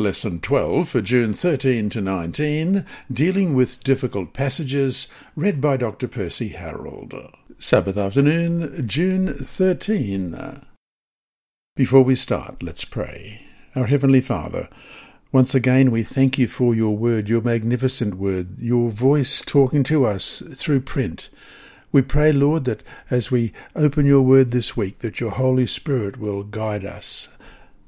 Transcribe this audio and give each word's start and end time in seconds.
Lesson 0.00 0.38
12 0.38 0.88
for 0.88 1.00
June 1.00 1.34
13 1.34 1.90
to 1.90 2.00
19, 2.00 2.86
dealing 3.12 3.52
with 3.52 3.82
difficult 3.82 4.32
passages, 4.32 5.08
read 5.34 5.60
by 5.60 5.76
Dr. 5.76 6.06
Percy 6.06 6.50
Harold. 6.50 7.12
Sabbath 7.58 7.96
afternoon, 7.96 8.86
June 8.86 9.34
13. 9.34 10.62
Before 11.74 12.02
we 12.02 12.14
start, 12.14 12.62
let's 12.62 12.84
pray. 12.84 13.42
Our 13.74 13.86
Heavenly 13.86 14.20
Father, 14.20 14.68
once 15.32 15.56
again 15.56 15.90
we 15.90 16.04
thank 16.04 16.38
you 16.38 16.46
for 16.46 16.76
your 16.76 16.96
word, 16.96 17.28
your 17.28 17.42
magnificent 17.42 18.14
word, 18.14 18.56
your 18.60 18.90
voice 18.90 19.42
talking 19.44 19.82
to 19.82 20.06
us 20.06 20.44
through 20.54 20.82
print. 20.82 21.28
We 21.90 22.02
pray, 22.02 22.30
Lord, 22.30 22.66
that 22.66 22.84
as 23.10 23.32
we 23.32 23.52
open 23.74 24.06
your 24.06 24.22
word 24.22 24.52
this 24.52 24.76
week, 24.76 25.00
that 25.00 25.18
your 25.18 25.32
Holy 25.32 25.66
Spirit 25.66 26.18
will 26.18 26.44
guide 26.44 26.84
us 26.84 27.30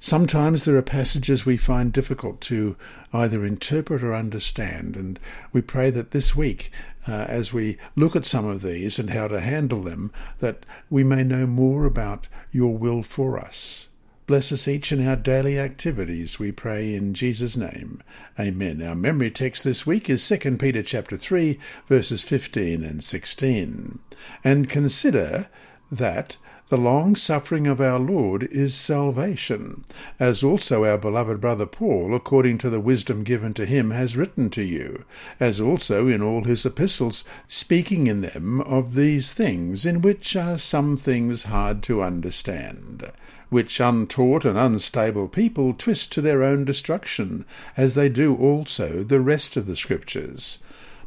Sometimes 0.03 0.64
there 0.64 0.77
are 0.77 0.82
passages 0.82 1.45
we 1.45 1.59
find 1.59 1.93
difficult 1.93 2.41
to 2.41 2.75
either 3.12 3.45
interpret 3.45 4.03
or 4.03 4.14
understand, 4.14 4.96
and 4.96 5.21
we 5.53 5.61
pray 5.61 5.90
that 5.90 6.13
this 6.13 6.35
week, 6.35 6.73
uh, 7.07 7.26
as 7.29 7.53
we 7.53 7.76
look 7.95 8.17
at 8.17 8.25
some 8.25 8.46
of 8.46 8.63
these 8.63 8.99
and 8.99 9.11
how 9.11 9.29
to 9.29 9.40
handle 9.40 9.82
them, 9.82 10.11
that 10.39 10.64
we 10.89 11.04
may 11.04 11.23
know 11.23 11.46
more 11.46 11.85
about 11.85 12.29
your 12.50 12.79
will 12.79 13.03
for 13.03 13.39
us. 13.39 13.90
Bless 14.26 14.50
us 14.53 14.67
each 14.67 14.90
in 14.90 15.07
our 15.07 15.17
daily 15.17 15.59
activities, 15.59 16.39
we 16.39 16.51
pray 16.51 16.95
in 16.95 17.12
Jesus' 17.12 17.57
name. 17.57 18.03
Amen. 18.39 18.81
Our 18.81 18.95
memory 18.95 19.31
text 19.31 19.64
this 19.64 19.87
week 19.87 20.09
is 20.09 20.26
2 20.26 20.57
Peter 20.57 20.82
chapter 20.82 21.18
3, 21.18 21.59
verses 21.89 22.23
15 22.23 22.85
and 22.85 23.04
16. 23.04 23.98
And 24.43 24.71
consider 24.71 25.51
that 25.93 26.39
the 26.71 26.79
long 26.79 27.17
suffering 27.17 27.67
of 27.67 27.81
our 27.81 27.99
Lord 27.99 28.45
is 28.45 28.77
salvation, 28.77 29.85
as 30.21 30.45
also 30.45 30.85
our 30.85 30.99
beloved 30.99 31.41
brother 31.41 31.67
Paul, 31.67 32.15
according 32.15 32.59
to 32.59 32.70
the 32.70 32.79
wisdom 32.79 33.25
given 33.25 33.53
to 33.55 33.67
him, 33.67 33.91
has 33.91 34.17
written 34.17 34.51
to 34.51 34.62
you, 34.62 35.05
as 35.41 35.61
also 35.61 36.07
in 36.07 36.23
all 36.23 36.45
his 36.45 36.65
epistles, 36.65 37.25
speaking 37.49 38.07
in 38.07 38.21
them 38.21 38.61
of 38.61 38.95
these 38.95 39.33
things, 39.33 39.85
in 39.85 40.01
which 40.01 40.37
are 40.37 40.59
some 40.59 40.97
things 40.97 41.43
hard 41.43 41.83
to 41.83 42.05
understand, 42.05 43.11
which 43.49 43.81
untaught 43.81 44.45
and 44.45 44.57
unstable 44.57 45.27
people 45.27 45.75
twist 45.75 46.12
to 46.12 46.21
their 46.21 46.45
own 46.45 46.65
destruction, 46.65 47.45
as 47.77 47.95
they 47.97 48.09
do 48.09 48.37
also 48.37 49.03
the 49.03 49.21
rest 49.21 49.57
of 49.57 49.67
the 49.67 49.75
Scriptures 49.75 50.61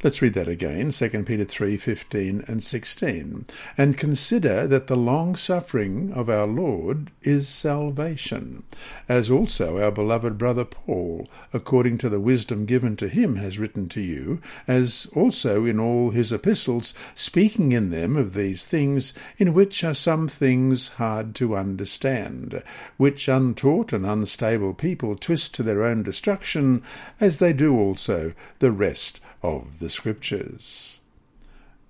Let's 0.04 0.22
read 0.22 0.34
that 0.34 0.50
again, 0.50 0.92
2 0.92 1.24
Peter 1.24 1.46
3 1.46 1.78
15 1.78 2.44
and 2.46 2.62
16. 2.62 3.46
And 3.78 3.98
consider 3.98 4.68
that 4.68 4.88
the 4.88 4.98
long 4.98 5.38
suffering 5.38 6.12
of 6.12 6.30
our 6.30 6.46
Lord 6.46 7.10
is 7.22 7.48
salvation, 7.48 8.64
as 9.08 9.32
also 9.32 9.82
our 9.82 9.94
beloved 9.94 10.38
brother 10.38 10.66
Paul, 10.66 11.30
according 11.54 12.00
to 12.00 12.10
the 12.10 12.20
wisdom 12.20 12.66
given 12.66 12.98
to 12.98 13.08
him, 13.08 13.38
has 13.38 13.58
written 13.58 13.88
to 13.90 14.02
you, 14.02 14.42
as 14.68 15.08
also 15.16 15.64
in 15.64 15.80
all 15.80 16.12
his 16.12 16.34
epistles, 16.34 16.94
speaking 17.16 17.72
in 17.72 17.90
them 17.90 18.18
of 18.18 18.34
these 18.34 18.66
things, 18.66 19.14
in 19.38 19.54
which 19.54 19.86
are 19.86 19.94
some 19.94 20.28
things 20.28 20.90
hard 20.90 21.34
to 21.36 21.56
understand, 21.56 22.62
which 22.98 23.30
untaught 23.30 23.94
and 23.94 24.06
unstable 24.06 24.74
people 24.74 25.16
twist 25.16 25.56
to 25.56 25.64
their 25.64 25.82
own 25.82 26.04
destruction, 26.04 26.84
as 27.22 27.40
they 27.40 27.54
do 27.54 27.74
also 27.80 28.34
the 28.60 28.72
rest 28.72 29.22
of 29.44 29.80
the 29.80 29.90
Scriptures. 29.90 31.02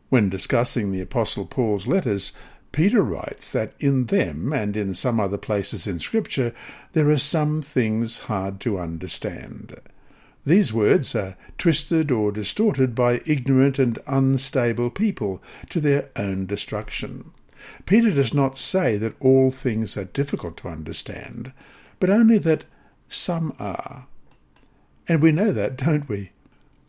When 0.10 0.30
discussing 0.30 0.92
the 0.92 1.02
Apostle 1.02 1.46
Paul's 1.46 1.88
letters, 1.88 2.34
Peter 2.72 3.04
writes 3.04 3.52
that 3.52 3.74
in 3.80 4.08
them 4.08 4.52
and 4.52 4.76
in 4.76 4.96
some 4.96 5.20
other 5.20 5.38
places 5.38 5.86
in 5.86 6.00
Scripture 6.00 6.54
there 6.94 7.10
are 7.10 7.18
some 7.18 7.62
things 7.62 8.18
hard 8.20 8.60
to 8.62 8.80
understand. 8.80 9.80
These 10.46 10.74
words 10.74 11.16
are 11.16 11.38
twisted 11.58 12.12
or 12.12 12.32
distorted 12.32 12.94
by 12.94 13.22
ignorant 13.26 13.80
and 13.80 13.98
unstable 14.08 14.90
people 14.90 15.42
to 15.70 15.80
their 15.80 16.10
own 16.18 16.48
destruction. 16.48 17.32
Peter 17.86 18.12
does 18.12 18.34
not 18.34 18.58
say 18.58 18.98
that 18.98 19.16
all 19.22 19.52
things 19.52 19.96
are 19.96 20.04
difficult 20.04 20.58
to 20.58 20.68
understand, 20.68 21.54
but 22.00 22.10
only 22.10 22.38
that 22.40 22.66
some 23.08 23.56
are. 23.58 24.08
And 25.08 25.22
we 25.22 25.32
know 25.32 25.54
that, 25.54 25.78
don't 25.78 26.10
we? 26.10 26.33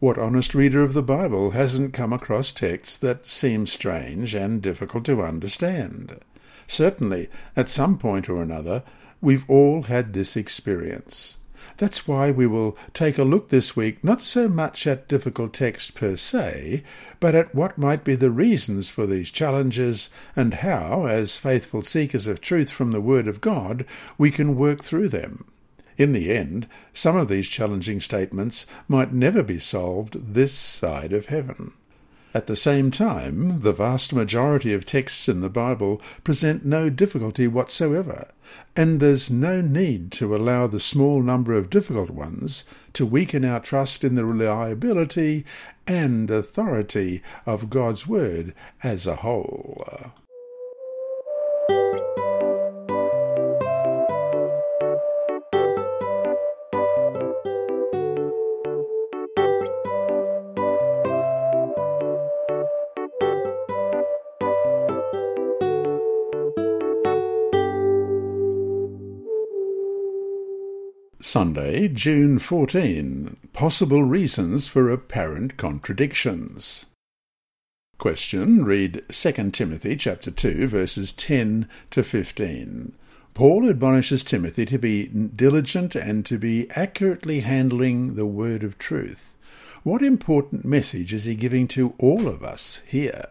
What 0.05 0.19
honest 0.19 0.55
reader 0.55 0.83
of 0.83 0.93
the 0.93 1.03
Bible 1.03 1.53
hasn't 1.53 1.95
come 1.95 2.13
across 2.13 2.53
texts 2.53 2.99
that 2.99 3.25
seem 3.25 3.67
strange 3.67 4.35
and 4.35 4.61
difficult 4.61 5.07
to 5.07 5.23
understand? 5.23 6.21
Certainly, 6.67 7.31
at 7.57 7.71
some 7.71 7.97
point 7.97 8.29
or 8.29 8.43
another, 8.43 8.83
we've 9.23 9.49
all 9.49 9.85
had 9.85 10.13
this 10.13 10.37
experience. 10.37 11.39
That's 11.79 12.07
why 12.07 12.31
we 12.31 12.47
will 12.47 12.77
take 12.93 13.17
a 13.17 13.25
look 13.25 13.49
this 13.49 13.77
week 13.77 14.05
not 14.05 14.21
so 14.21 14.47
much 14.47 14.87
at 14.87 15.09
difficult 15.09 15.55
texts 15.55 15.91
per 15.91 16.17
se, 16.17 16.83
but 17.19 17.35
at 17.35 17.55
what 17.55 17.79
might 17.79 18.05
be 18.05 18.15
the 18.15 18.31
reasons 18.31 18.91
for 18.91 19.07
these 19.07 19.31
challenges 19.31 20.11
and 20.37 20.53
how, 20.53 21.07
as 21.07 21.39
faithful 21.39 21.83
seekers 21.83 22.27
of 22.27 22.43
truth 22.43 22.71
from 22.71 22.93
the 22.93 23.01
Word 23.01 23.27
of 23.27 23.41
God, 23.41 23.87
we 24.19 24.31
can 24.31 24.59
work 24.59 24.85
through 24.85 25.09
them. 25.09 25.47
In 25.97 26.13
the 26.13 26.33
end, 26.33 26.67
some 26.93 27.17
of 27.17 27.29
these 27.29 27.49
challenging 27.49 28.01
statements 28.01 28.67
might 28.89 29.13
never 29.13 29.43
be 29.43 29.59
solved 29.59 30.35
this 30.35 30.53
side 30.53 31.13
of 31.13 31.27
heaven. 31.27 31.73
At 32.35 32.49
the 32.49 32.57
same 32.57 32.91
time, 32.91 33.61
the 33.61 33.73
vast 33.73 34.13
majority 34.13 34.73
of 34.73 34.85
texts 34.85 35.29
in 35.29 35.41
the 35.41 35.49
Bible 35.49 36.03
present 36.25 36.65
no 36.65 36.91
difficulty 36.91 37.47
whatsoever, 37.47 38.27
and 38.75 38.99
there's 38.99 39.31
no 39.31 39.61
need 39.61 40.11
to 40.13 40.35
allow 40.35 40.67
the 40.67 40.81
small 40.81 41.23
number 41.23 41.55
of 41.55 41.71
difficult 41.71 42.11
ones 42.11 42.65
to 42.95 43.07
weaken 43.07 43.45
our 43.45 43.61
trust 43.61 44.03
in 44.03 44.17
the 44.17 44.25
reliability 44.25 45.45
and 45.87 46.29
authority 46.29 47.23
of 47.47 47.71
God's 47.71 48.09
Word 48.09 48.53
as 48.83 49.07
a 49.07 49.17
whole. 49.17 49.85
Sunday, 71.35 71.89
June 71.89 72.39
14. 72.39 73.37
Possible 73.53 74.05
reasons 74.05 74.69
for 74.69 74.89
apparent 74.89 75.57
contradictions. 75.57 76.87
Question. 77.99 78.65
Read 78.65 79.03
2 79.09 79.51
Timothy 79.51 79.97
chapter 79.97 80.31
2 80.31 80.69
verses 80.69 81.13
10 81.13 81.69
to 81.91 82.05
15. 82.05 82.93
Paul 83.35 83.69
admonishes 83.69 84.23
Timothy 84.23 84.65
to 84.67 84.79
be 84.79 85.09
diligent 85.09 85.97
and 85.97 86.25
to 86.25 86.39
be 86.39 86.71
accurately 86.71 87.41
handling 87.41 88.15
the 88.15 88.27
word 88.27 88.63
of 88.63 88.79
truth. 88.79 89.37
What 89.83 90.03
important 90.03 90.65
message 90.65 91.13
is 91.13 91.25
he 91.25 91.35
giving 91.35 91.67
to 91.67 91.95
all 91.99 92.29
of 92.29 92.45
us 92.45 92.81
here? 92.87 93.25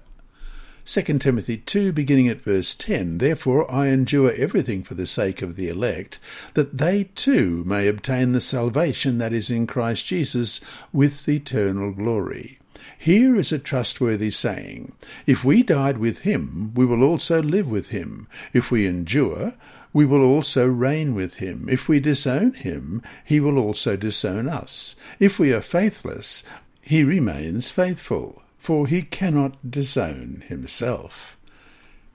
2 0.86 1.02
Timothy 1.20 1.56
2, 1.56 1.94
beginning 1.94 2.28
at 2.28 2.42
verse 2.42 2.76
10 2.76 3.20
Therefore 3.20 3.72
I 3.72 3.88
endure 3.88 4.34
everything 4.34 4.84
for 4.84 4.96
the 4.96 5.08
sake 5.08 5.42
of 5.42 5.56
the 5.56 5.70
elect, 5.70 6.20
that 6.56 6.78
they 6.78 7.06
too 7.16 7.64
may 7.66 7.88
obtain 7.88 8.34
the 8.34 8.42
salvation 8.42 9.18
that 9.18 9.32
is 9.32 9.50
in 9.50 9.66
Christ 9.66 10.06
Jesus 10.06 10.60
with 10.92 11.30
eternal 11.30 11.94
glory. 11.94 12.60
Here 12.98 13.38
is 13.38 13.54
a 13.54 13.60
trustworthy 13.60 14.30
saying 14.30 14.92
If 15.26 15.46
we 15.46 15.64
died 15.64 16.00
with 16.00 16.20
him, 16.20 16.74
we 16.74 16.86
will 16.86 17.02
also 17.02 17.42
live 17.42 17.70
with 17.70 17.90
him. 17.90 18.28
If 18.52 18.70
we 18.70 18.86
endure, 18.86 19.54
we 19.94 20.04
will 20.04 20.24
also 20.24 20.68
reign 20.68 21.16
with 21.16 21.36
him. 21.36 21.70
If 21.70 21.88
we 21.88 22.02
disown 22.02 22.56
him, 22.56 23.02
he 23.24 23.40
will 23.40 23.58
also 23.58 23.96
disown 23.96 24.50
us. 24.50 24.98
If 25.18 25.40
we 25.40 25.54
are 25.54 25.62
faithless, 25.62 26.44
he 26.82 27.06
remains 27.06 27.72
faithful 27.72 28.43
for 28.64 28.88
he 28.88 29.02
cannot 29.02 29.70
disown 29.70 30.42
himself. 30.48 31.38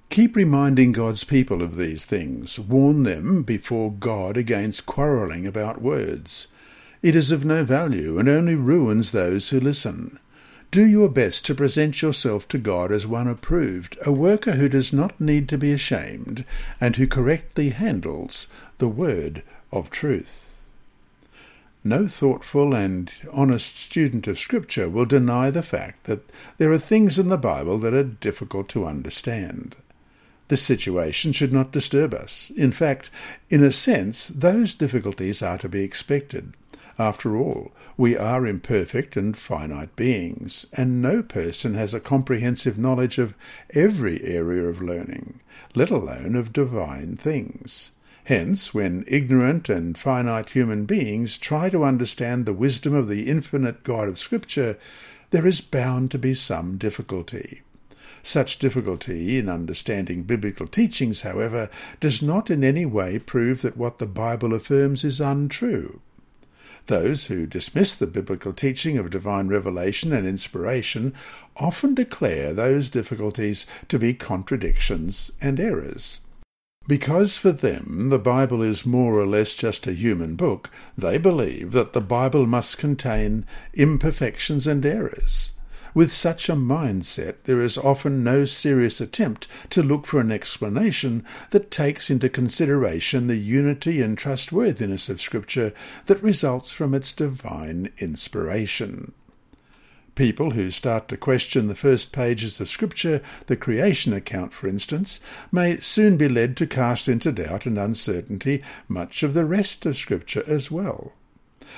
Keep 0.09 0.35
reminding 0.35 0.93
God's 0.93 1.23
people 1.23 1.61
of 1.61 1.77
these 1.77 2.07
things. 2.07 2.59
Warn 2.59 3.03
them 3.03 3.43
before 3.43 3.93
God 3.93 4.39
against 4.39 4.87
quarrelling 4.87 5.47
about 5.47 5.83
words. 5.83 6.49
It 7.03 7.15
is 7.15 7.31
of 7.31 7.45
no 7.45 7.65
value 7.65 8.19
and 8.19 8.31
only 8.31 8.55
ruins 8.55 9.13
those 9.13 9.51
who 9.51 9.61
listen. 9.61 10.19
Do 10.71 10.87
your 10.87 11.11
best 11.11 11.45
to 11.45 11.55
present 11.55 12.01
yourself 12.01 12.49
to 12.49 12.57
God 12.57 12.93
as 12.93 13.07
one 13.07 13.29
approved, 13.29 13.99
a 14.07 14.11
worker 14.11 14.53
who 14.53 14.71
does 14.71 14.91
not 14.91 15.21
need 15.21 15.51
to 15.51 15.59
be 15.59 15.71
ashamed, 15.71 16.47
and 16.81 16.97
who 16.97 17.07
correctly 17.07 17.69
handles 17.69 18.49
the 18.79 18.89
word 18.89 19.43
of 19.71 19.91
truth. 19.91 20.48
No 21.89 22.07
thoughtful 22.07 22.75
and 22.75 23.11
honest 23.33 23.75
student 23.75 24.27
of 24.27 24.39
Scripture 24.39 24.91
will 24.91 25.07
deny 25.07 25.51
the 25.51 25.63
fact 25.63 26.05
that 26.05 26.31
there 26.59 26.71
are 26.71 26.77
things 26.77 27.19
in 27.19 27.31
the 27.31 27.39
Bible 27.39 27.79
that 27.79 27.95
are 27.95 28.05
difficult 28.05 28.69
to 28.69 28.85
understand. 28.85 29.75
This 30.49 30.61
situation 30.61 31.33
should 31.33 31.51
not 31.51 31.73
disturb 31.73 32.13
us. 32.13 32.53
In 32.55 32.73
fact, 32.73 33.11
in 33.49 33.65
a 33.65 33.73
sense, 33.73 34.29
those 34.29 34.75
difficulties 34.75 35.41
are 35.41 35.57
to 35.57 35.69
be 35.71 35.83
expected. 35.83 36.53
After 36.99 37.39
all, 37.39 37.73
we 37.97 38.19
are 38.19 38.47
imperfect 38.47 39.17
and 39.17 39.35
finite 39.35 39.97
beings, 39.97 40.67
and 40.75 41.01
no 41.01 41.23
person 41.23 41.73
has 41.73 41.95
a 41.95 42.01
comprehensive 42.01 42.77
knowledge 42.77 43.17
of 43.17 43.35
every 43.71 44.23
area 44.25 44.65
of 44.65 44.83
learning, 44.83 45.41
let 45.75 45.89
alone 45.89 46.37
of 46.37 46.53
divine 46.53 47.17
things. 47.17 47.93
Hence, 48.29 48.75
when 48.75 49.05
ignorant 49.07 49.71
and 49.71 49.97
finite 49.97 50.51
human 50.51 50.85
beings 50.85 51.39
try 51.39 51.71
to 51.71 51.83
understand 51.83 52.45
the 52.45 52.53
wisdom 52.53 52.93
of 52.93 53.09
the 53.09 53.27
infinite 53.27 53.83
God 53.83 54.07
of 54.07 54.19
Scripture, 54.19 54.77
there 55.31 55.47
is 55.47 55.63
bound 55.63 56.11
to 56.11 56.19
be 56.19 56.35
some 56.35 56.77
difficulty. 56.77 57.63
Such 58.23 58.59
difficulty 58.59 59.39
in 59.39 59.49
understanding 59.49 60.25
biblical 60.25 60.67
teachings, 60.67 61.23
however, 61.23 61.71
does 62.01 62.21
not 62.21 62.51
in 62.51 62.63
any 62.63 62.85
way 62.85 63.19
prove 63.19 63.63
that 63.63 63.79
what 63.79 63.97
the 63.97 64.07
Bible 64.07 64.53
affirms 64.53 65.05
is 65.05 65.23
untrue. 65.23 66.03
Those 66.87 67.29
who 67.29 67.47
dismiss 67.47 67.95
the 67.95 68.07
biblical 68.07 68.53
teaching 68.53 68.99
of 68.99 69.09
divine 69.09 69.49
revelation 69.49 70.13
and 70.13 70.27
inspiration 70.27 71.15
often 71.57 71.95
declare 71.95 72.53
those 72.53 72.91
difficulties 72.91 73.67
to 73.89 73.99
be 73.99 74.13
contradictions 74.13 75.33
and 75.41 75.59
errors. 75.59 76.21
Because 76.89 77.37
for 77.37 77.53
them 77.53 78.09
the 78.09 78.19
Bible 78.19 78.63
is 78.63 78.87
more 78.87 79.19
or 79.19 79.27
less 79.27 79.55
just 79.55 79.87
a 79.87 79.93
human 79.93 80.37
book, 80.37 80.71
they 80.97 81.19
believe 81.19 81.73
that 81.73 81.93
the 81.93 82.01
Bible 82.01 82.47
must 82.47 82.79
contain 82.79 83.45
imperfections 83.75 84.67
and 84.67 84.85
errors. 84.87 85.53
With 85.93 86.11
such 86.11 86.49
a 86.49 86.55
mindset, 86.55 87.35
there 87.45 87.61
is 87.61 87.77
often 87.77 88.25
no 88.25 88.47
serious 88.47 89.03
attempt 89.03 89.49
to 89.69 89.83
look 89.83 90.07
for 90.07 90.19
an 90.19 90.33
explanation 90.33 91.27
that 91.51 91.71
takes 91.71 92.09
into 92.09 92.31
consideration 92.31 93.27
the 93.27 93.37
unity 93.37 94.01
and 94.01 94.17
trustworthiness 94.17 95.11
of 95.11 95.21
Scripture 95.21 95.75
that 96.07 96.23
results 96.23 96.71
from 96.71 96.95
its 96.95 97.13
divine 97.13 97.91
inspiration. 97.99 99.13
People 100.19 100.51
who 100.51 100.73
start 100.73 101.07
to 101.07 101.17
question 101.17 101.69
the 101.69 101.77
first 101.77 102.11
pages 102.11 102.59
of 102.59 102.69
Scripture, 102.69 103.23
the 103.47 103.57
creation 103.57 104.13
account, 104.13 104.53
for 104.53 104.67
instance, 104.67 105.21
may 105.53 105.79
soon 105.79 106.17
be 106.17 106.29
led 106.29 106.57
to 106.57 106.67
cast 106.67 107.07
into 107.07 107.31
doubt 107.31 107.67
and 107.67 107.79
uncertainty 107.79 108.61
much 108.89 109.23
of 109.23 109.33
the 109.33 109.45
rest 109.45 109.87
of 109.87 109.97
Scripture 109.97 110.43
as 110.49 110.73
well. 110.73 111.13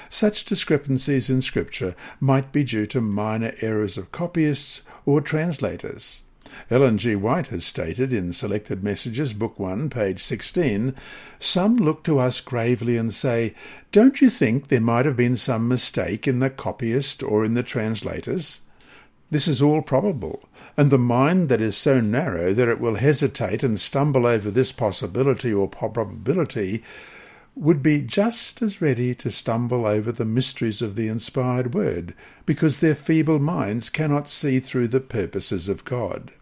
Such 0.08 0.46
discrepancies 0.46 1.28
in 1.28 1.42
Scripture 1.42 1.94
might 2.18 2.50
be 2.50 2.64
due 2.64 2.86
to 2.86 3.02
minor 3.02 3.52
errors 3.60 3.98
of 3.98 4.10
copyists 4.10 4.80
or 5.04 5.20
translators. 5.20 6.22
Ellen 6.70 6.98
G. 6.98 7.16
White 7.16 7.48
has 7.48 7.64
stated 7.64 8.12
in 8.12 8.32
Selected 8.32 8.84
Messages, 8.84 9.32
Book 9.32 9.58
1, 9.58 9.90
page 9.90 10.20
16, 10.22 10.94
Some 11.38 11.76
look 11.76 12.04
to 12.04 12.18
us 12.18 12.40
gravely 12.40 12.96
and 12.96 13.12
say, 13.12 13.54
Don't 13.92 14.20
you 14.20 14.30
think 14.30 14.68
there 14.68 14.80
might 14.80 15.06
have 15.06 15.16
been 15.16 15.36
some 15.36 15.68
mistake 15.68 16.28
in 16.28 16.38
the 16.38 16.50
copyist 16.50 17.22
or 17.22 17.44
in 17.44 17.54
the 17.54 17.62
translators? 17.62 18.60
This 19.30 19.46
is 19.46 19.62
all 19.62 19.80
probable, 19.80 20.48
and 20.76 20.90
the 20.90 20.98
mind 20.98 21.48
that 21.50 21.60
is 21.60 21.76
so 21.76 22.00
narrow 22.00 22.52
that 22.52 22.68
it 22.68 22.80
will 22.80 22.96
hesitate 22.96 23.62
and 23.62 23.78
stumble 23.78 24.26
over 24.26 24.50
this 24.50 24.72
possibility 24.72 25.52
or 25.52 25.68
probability 25.68 26.82
would 27.54 27.82
be 27.82 28.00
just 28.00 28.62
as 28.62 28.80
ready 28.80 29.14
to 29.14 29.30
stumble 29.30 29.86
over 29.86 30.10
the 30.10 30.24
mysteries 30.24 30.82
of 30.82 30.96
the 30.96 31.08
inspired 31.08 31.74
word, 31.74 32.14
because 32.46 32.80
their 32.80 32.94
feeble 32.94 33.38
minds 33.38 33.90
cannot 33.90 34.28
see 34.28 34.58
through 34.58 34.88
the 34.88 35.00
purposes 35.00 35.68
of 35.68 35.84
God. 35.84 36.32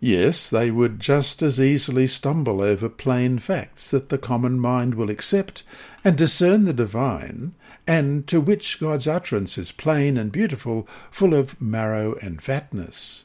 Yes, 0.00 0.48
they 0.48 0.70
would 0.70 1.00
just 1.00 1.42
as 1.42 1.60
easily 1.60 2.06
stumble 2.06 2.60
over 2.60 2.88
plain 2.88 3.38
facts 3.38 3.90
that 3.90 4.10
the 4.10 4.18
common 4.18 4.60
mind 4.60 4.94
will 4.94 5.10
accept 5.10 5.64
and 6.04 6.16
discern 6.16 6.64
the 6.64 6.72
divine, 6.72 7.54
and 7.84 8.26
to 8.28 8.40
which 8.40 8.78
God's 8.78 9.08
utterance 9.08 9.58
is 9.58 9.72
plain 9.72 10.16
and 10.16 10.30
beautiful, 10.30 10.86
full 11.10 11.34
of 11.34 11.60
marrow 11.60 12.14
and 12.22 12.40
fatness. 12.40 13.24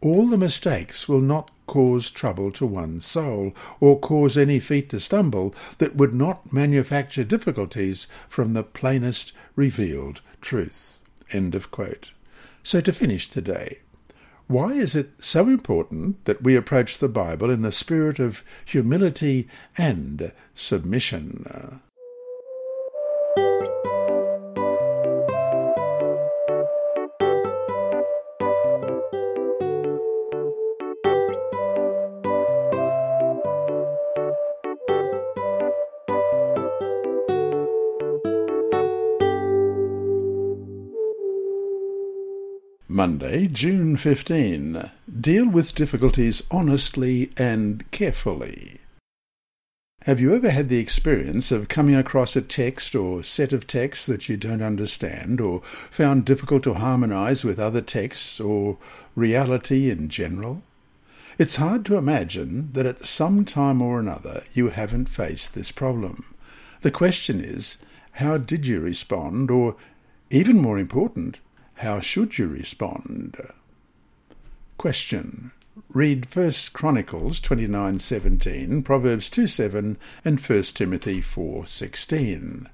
All 0.00 0.26
the 0.28 0.38
mistakes 0.38 1.06
will 1.06 1.20
not 1.20 1.50
cause 1.66 2.10
trouble 2.10 2.50
to 2.52 2.64
one's 2.64 3.04
soul, 3.04 3.54
or 3.78 4.00
cause 4.00 4.38
any 4.38 4.58
feet 4.58 4.88
to 4.90 5.00
stumble 5.00 5.54
that 5.76 5.96
would 5.96 6.14
not 6.14 6.50
manufacture 6.50 7.24
difficulties 7.24 8.06
from 8.26 8.54
the 8.54 8.62
plainest 8.62 9.32
revealed 9.54 10.22
truth. 10.40 11.00
End 11.30 11.54
of 11.54 11.70
quote. 11.70 12.12
So 12.62 12.80
to 12.80 12.92
finish 12.92 13.28
today, 13.28 13.80
why 14.50 14.72
is 14.72 14.96
it 14.96 15.10
so 15.20 15.48
important 15.48 16.24
that 16.24 16.42
we 16.42 16.56
approach 16.56 16.98
the 16.98 17.08
Bible 17.08 17.50
in 17.50 17.64
a 17.64 17.70
spirit 17.70 18.18
of 18.18 18.42
humility 18.64 19.48
and 19.78 20.32
submission? 20.54 21.80
Monday, 43.00 43.46
June 43.46 43.96
15. 43.96 44.90
Deal 45.22 45.48
with 45.48 45.74
difficulties 45.74 46.42
honestly 46.50 47.30
and 47.34 47.90
carefully. 47.90 48.76
Have 50.02 50.20
you 50.20 50.34
ever 50.34 50.50
had 50.50 50.68
the 50.68 50.80
experience 50.80 51.50
of 51.50 51.68
coming 51.68 51.94
across 51.94 52.36
a 52.36 52.42
text 52.42 52.94
or 52.94 53.22
set 53.22 53.54
of 53.54 53.66
texts 53.66 54.04
that 54.04 54.28
you 54.28 54.36
don't 54.36 54.60
understand 54.60 55.40
or 55.40 55.62
found 55.90 56.26
difficult 56.26 56.62
to 56.64 56.74
harmonize 56.74 57.42
with 57.42 57.58
other 57.58 57.80
texts 57.80 58.38
or 58.38 58.76
reality 59.16 59.88
in 59.90 60.10
general? 60.10 60.62
It's 61.38 61.56
hard 61.56 61.86
to 61.86 61.96
imagine 61.96 62.70
that 62.74 62.84
at 62.84 63.06
some 63.06 63.46
time 63.46 63.80
or 63.80 63.98
another 63.98 64.42
you 64.52 64.68
haven't 64.68 65.08
faced 65.08 65.54
this 65.54 65.72
problem. 65.72 66.34
The 66.82 66.90
question 66.90 67.40
is, 67.40 67.78
how 68.12 68.36
did 68.36 68.66
you 68.66 68.78
respond, 68.78 69.50
or, 69.50 69.76
even 70.28 70.58
more 70.58 70.78
important, 70.78 71.38
how 71.80 71.98
should 71.98 72.36
you 72.36 72.46
respond? 72.46 73.36
Question. 74.76 75.52
Read 75.88 76.26
1 76.34 76.52
Chronicles 76.74 77.40
29:17, 77.40 78.82
Proverbs 78.84 79.30
2:7 79.30 79.96
and 80.22 80.38
1 80.38 80.74
Timothy 80.74 81.22
4:16. 81.22 82.68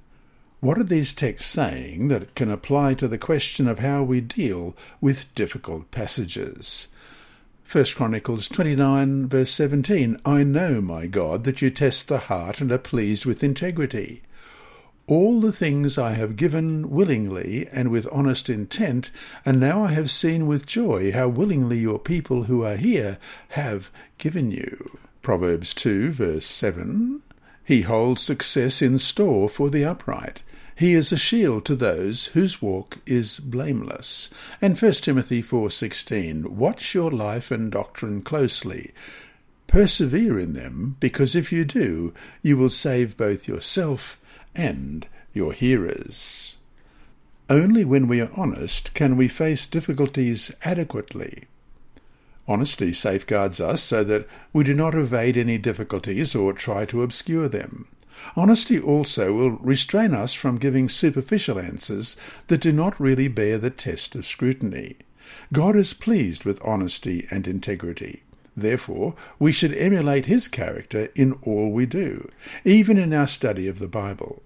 What 0.58 0.76
are 0.78 0.84
these 0.84 1.12
texts 1.12 1.48
saying 1.48 2.08
that 2.08 2.34
can 2.34 2.50
apply 2.50 2.94
to 2.94 3.06
the 3.06 3.16
question 3.16 3.68
of 3.68 3.78
how 3.78 4.02
we 4.02 4.20
deal 4.20 4.76
with 5.00 5.32
difficult 5.36 5.90
passages? 5.92 6.88
1 7.64 7.94
Chronicles 7.94 8.48
29 8.48 9.28
verse 9.28 9.52
17 9.52 10.16
I 10.24 10.42
know, 10.42 10.80
my 10.80 11.06
God, 11.06 11.44
that 11.44 11.62
you 11.62 11.70
test 11.70 12.08
the 12.08 12.26
heart 12.26 12.60
and 12.60 12.72
are 12.72 12.78
pleased 12.78 13.24
with 13.24 13.44
integrity. 13.44 14.22
All 15.08 15.40
the 15.40 15.52
things 15.52 15.98
I 15.98 16.14
have 16.14 16.34
given 16.34 16.90
willingly 16.90 17.68
and 17.70 17.92
with 17.92 18.08
honest 18.10 18.50
intent, 18.50 19.12
and 19.44 19.60
now 19.60 19.84
I 19.84 19.92
have 19.92 20.10
seen 20.10 20.48
with 20.48 20.66
joy 20.66 21.12
how 21.12 21.28
willingly 21.28 21.78
your 21.78 22.00
people 22.00 22.44
who 22.44 22.64
are 22.64 22.74
here 22.74 23.18
have 23.50 23.88
given 24.18 24.50
you. 24.50 24.98
Proverbs 25.22 25.74
2, 25.74 26.10
verse 26.10 26.44
7. 26.44 27.22
He 27.64 27.82
holds 27.82 28.22
success 28.22 28.82
in 28.82 28.98
store 28.98 29.48
for 29.48 29.70
the 29.70 29.84
upright. 29.84 30.42
He 30.74 30.94
is 30.94 31.12
a 31.12 31.16
shield 31.16 31.64
to 31.66 31.76
those 31.76 32.26
whose 32.26 32.60
walk 32.60 32.98
is 33.06 33.38
blameless. 33.38 34.28
And 34.60 34.76
1 34.76 34.92
Timothy 34.94 35.40
4:16 35.40 36.48
Watch 36.48 36.96
your 36.96 37.12
life 37.12 37.52
and 37.52 37.70
doctrine 37.70 38.22
closely. 38.22 38.90
Persevere 39.68 40.36
in 40.36 40.54
them, 40.54 40.96
because 40.98 41.36
if 41.36 41.52
you 41.52 41.64
do, 41.64 42.12
you 42.42 42.56
will 42.56 42.70
save 42.70 43.16
both 43.16 43.46
yourself 43.46 44.18
and 44.56 45.06
your 45.32 45.52
hearers. 45.52 46.56
Only 47.48 47.84
when 47.84 48.08
we 48.08 48.20
are 48.20 48.30
honest 48.34 48.94
can 48.94 49.16
we 49.16 49.28
face 49.28 49.66
difficulties 49.66 50.52
adequately. 50.64 51.44
Honesty 52.48 52.92
safeguards 52.92 53.60
us 53.60 53.82
so 53.82 54.02
that 54.04 54.26
we 54.52 54.64
do 54.64 54.74
not 54.74 54.94
evade 54.94 55.36
any 55.36 55.58
difficulties 55.58 56.34
or 56.34 56.52
try 56.52 56.84
to 56.86 57.02
obscure 57.02 57.48
them. 57.48 57.88
Honesty 58.34 58.80
also 58.80 59.32
will 59.32 59.50
restrain 59.50 60.14
us 60.14 60.32
from 60.32 60.58
giving 60.58 60.88
superficial 60.88 61.58
answers 61.58 62.16
that 62.46 62.62
do 62.62 62.72
not 62.72 62.98
really 62.98 63.28
bear 63.28 63.58
the 63.58 63.70
test 63.70 64.14
of 64.14 64.26
scrutiny. 64.26 64.96
God 65.52 65.76
is 65.76 65.92
pleased 65.92 66.44
with 66.44 66.64
honesty 66.64 67.26
and 67.30 67.46
integrity. 67.46 68.22
Therefore, 68.56 69.14
we 69.38 69.52
should 69.52 69.74
emulate 69.74 70.26
his 70.26 70.48
character 70.48 71.10
in 71.14 71.34
all 71.42 71.70
we 71.70 71.84
do, 71.84 72.28
even 72.64 72.96
in 72.96 73.12
our 73.12 73.26
study 73.26 73.68
of 73.68 73.78
the 73.78 73.88
Bible. 73.88 74.42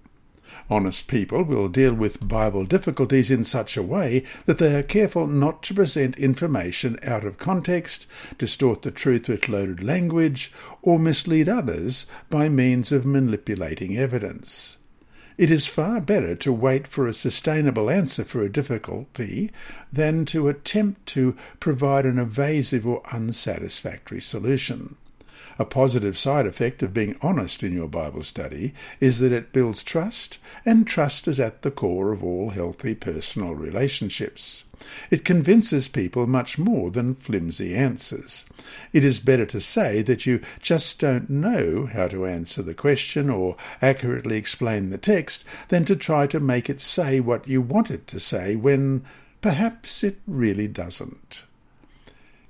Honest 0.71 1.09
people 1.09 1.43
will 1.43 1.67
deal 1.67 1.93
with 1.93 2.25
Bible 2.25 2.63
difficulties 2.63 3.29
in 3.29 3.43
such 3.43 3.75
a 3.75 3.83
way 3.83 4.23
that 4.45 4.57
they 4.57 4.73
are 4.73 4.81
careful 4.81 5.27
not 5.27 5.61
to 5.63 5.73
present 5.73 6.17
information 6.17 6.97
out 7.03 7.25
of 7.25 7.37
context, 7.37 8.07
distort 8.37 8.81
the 8.81 8.89
truth 8.89 9.27
with 9.27 9.49
loaded 9.49 9.83
language, 9.83 10.53
or 10.81 10.97
mislead 10.97 11.49
others 11.49 12.05
by 12.29 12.47
means 12.47 12.93
of 12.93 13.05
manipulating 13.05 13.97
evidence. 13.97 14.77
It 15.37 15.51
is 15.51 15.67
far 15.67 15.99
better 15.99 16.35
to 16.35 16.53
wait 16.53 16.87
for 16.87 17.05
a 17.05 17.13
sustainable 17.13 17.89
answer 17.89 18.23
for 18.23 18.41
a 18.41 18.49
difficulty 18.49 19.51
than 19.91 20.23
to 20.27 20.47
attempt 20.47 21.05
to 21.07 21.35
provide 21.59 22.05
an 22.05 22.17
evasive 22.17 22.87
or 22.87 23.01
unsatisfactory 23.11 24.21
solution. 24.21 24.95
A 25.61 25.65
positive 25.65 26.17
side 26.17 26.47
effect 26.47 26.81
of 26.81 26.91
being 26.91 27.17
honest 27.21 27.61
in 27.61 27.71
your 27.71 27.87
Bible 27.87 28.23
study 28.23 28.73
is 28.99 29.19
that 29.19 29.31
it 29.31 29.53
builds 29.53 29.83
trust, 29.83 30.39
and 30.65 30.87
trust 30.87 31.27
is 31.27 31.39
at 31.39 31.61
the 31.61 31.69
core 31.69 32.11
of 32.11 32.23
all 32.23 32.49
healthy 32.49 32.95
personal 32.95 33.53
relationships. 33.53 34.63
It 35.11 35.23
convinces 35.23 35.87
people 35.87 36.25
much 36.25 36.57
more 36.57 36.89
than 36.89 37.13
flimsy 37.13 37.75
answers. 37.75 38.47
It 38.91 39.03
is 39.03 39.19
better 39.19 39.45
to 39.45 39.61
say 39.61 40.01
that 40.01 40.25
you 40.25 40.41
just 40.63 40.99
don't 40.99 41.29
know 41.29 41.85
how 41.85 42.07
to 42.07 42.25
answer 42.25 42.63
the 42.63 42.73
question 42.73 43.29
or 43.29 43.55
accurately 43.83 44.37
explain 44.37 44.89
the 44.89 44.97
text 44.97 45.45
than 45.67 45.85
to 45.85 45.95
try 45.95 46.25
to 46.25 46.39
make 46.39 46.71
it 46.71 46.81
say 46.81 47.19
what 47.19 47.47
you 47.47 47.61
want 47.61 47.91
it 47.91 48.07
to 48.07 48.19
say 48.19 48.55
when 48.55 49.05
perhaps 49.41 50.03
it 50.03 50.21
really 50.25 50.67
doesn't. 50.67 51.45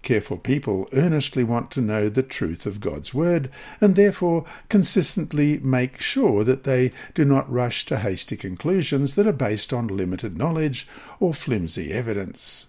Careful 0.03 0.37
people 0.37 0.89
earnestly 0.93 1.43
want 1.43 1.69
to 1.71 1.81
know 1.81 2.09
the 2.09 2.23
truth 2.23 2.65
of 2.65 2.79
God's 2.79 3.13
Word, 3.13 3.51
and 3.79 3.95
therefore 3.95 4.45
consistently 4.67 5.59
make 5.59 6.01
sure 6.01 6.43
that 6.43 6.63
they 6.63 6.91
do 7.13 7.23
not 7.23 7.51
rush 7.51 7.85
to 7.85 7.99
hasty 7.99 8.35
conclusions 8.35 9.13
that 9.13 9.27
are 9.27 9.31
based 9.31 9.71
on 9.71 9.87
limited 9.87 10.37
knowledge 10.37 10.87
or 11.19 11.35
flimsy 11.35 11.91
evidence. 11.91 12.67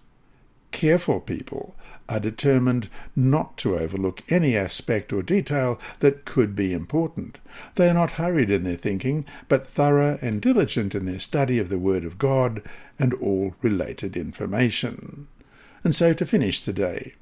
Careful 0.71 1.19
people 1.19 1.75
are 2.07 2.19
determined 2.19 2.89
not 3.15 3.57
to 3.57 3.77
overlook 3.77 4.21
any 4.29 4.55
aspect 4.55 5.11
or 5.11 5.23
detail 5.23 5.79
that 5.99 6.25
could 6.25 6.55
be 6.55 6.71
important. 6.71 7.39
They 7.75 7.89
are 7.89 7.95
not 7.95 8.11
hurried 8.11 8.51
in 8.51 8.63
their 8.63 8.75
thinking, 8.75 9.25
but 9.47 9.65
thorough 9.65 10.19
and 10.21 10.41
diligent 10.41 10.93
in 10.93 11.05
their 11.05 11.19
study 11.19 11.57
of 11.57 11.69
the 11.69 11.79
Word 11.79 12.05
of 12.05 12.19
God 12.19 12.61
and 12.99 13.13
all 13.15 13.55
related 13.61 14.15
information. 14.15 15.27
And 15.83 15.95
so 15.95 16.13
to 16.13 16.25
finish 16.25 16.61
today, 16.61 17.13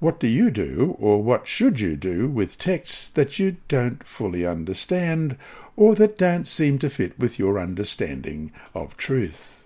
what 0.00 0.20
do 0.20 0.28
you 0.28 0.50
do, 0.50 0.96
or 1.00 1.22
what 1.22 1.48
should 1.48 1.80
you 1.80 1.96
do, 1.96 2.28
with 2.28 2.58
texts 2.58 3.08
that 3.08 3.38
you 3.38 3.56
don't 3.66 4.04
fully 4.06 4.46
understand, 4.46 5.36
or 5.76 5.94
that 5.96 6.16
don't 6.16 6.46
seem 6.46 6.78
to 6.78 6.90
fit 6.90 7.18
with 7.18 7.38
your 7.38 7.58
understanding 7.58 8.52
of 8.74 8.96
truth? 8.96 9.57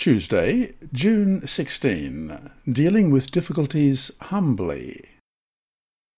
Tuesday, 0.00 0.72
June 0.94 1.46
16. 1.46 2.50
Dealing 2.72 3.10
with 3.10 3.30
difficulties 3.30 4.10
humbly. 4.18 5.10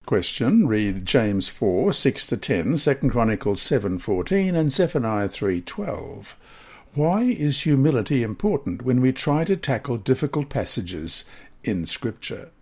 Question. 0.06 0.68
Read 0.68 1.04
James 1.04 1.48
4, 1.48 1.92
6 1.92 2.26
to 2.28 2.36
10, 2.36 2.76
2 2.76 2.94
Chronicles 3.10 3.60
7, 3.60 3.98
14 3.98 4.54
and 4.54 4.70
Zephaniah 4.70 5.26
3, 5.26 5.62
12. 5.62 6.36
Why 6.94 7.22
is 7.22 7.62
humility 7.62 8.22
important 8.22 8.82
when 8.82 9.00
we 9.00 9.10
try 9.10 9.42
to 9.42 9.56
tackle 9.56 9.96
difficult 9.96 10.48
passages 10.48 11.24
in 11.64 11.84
Scripture? 11.84 12.52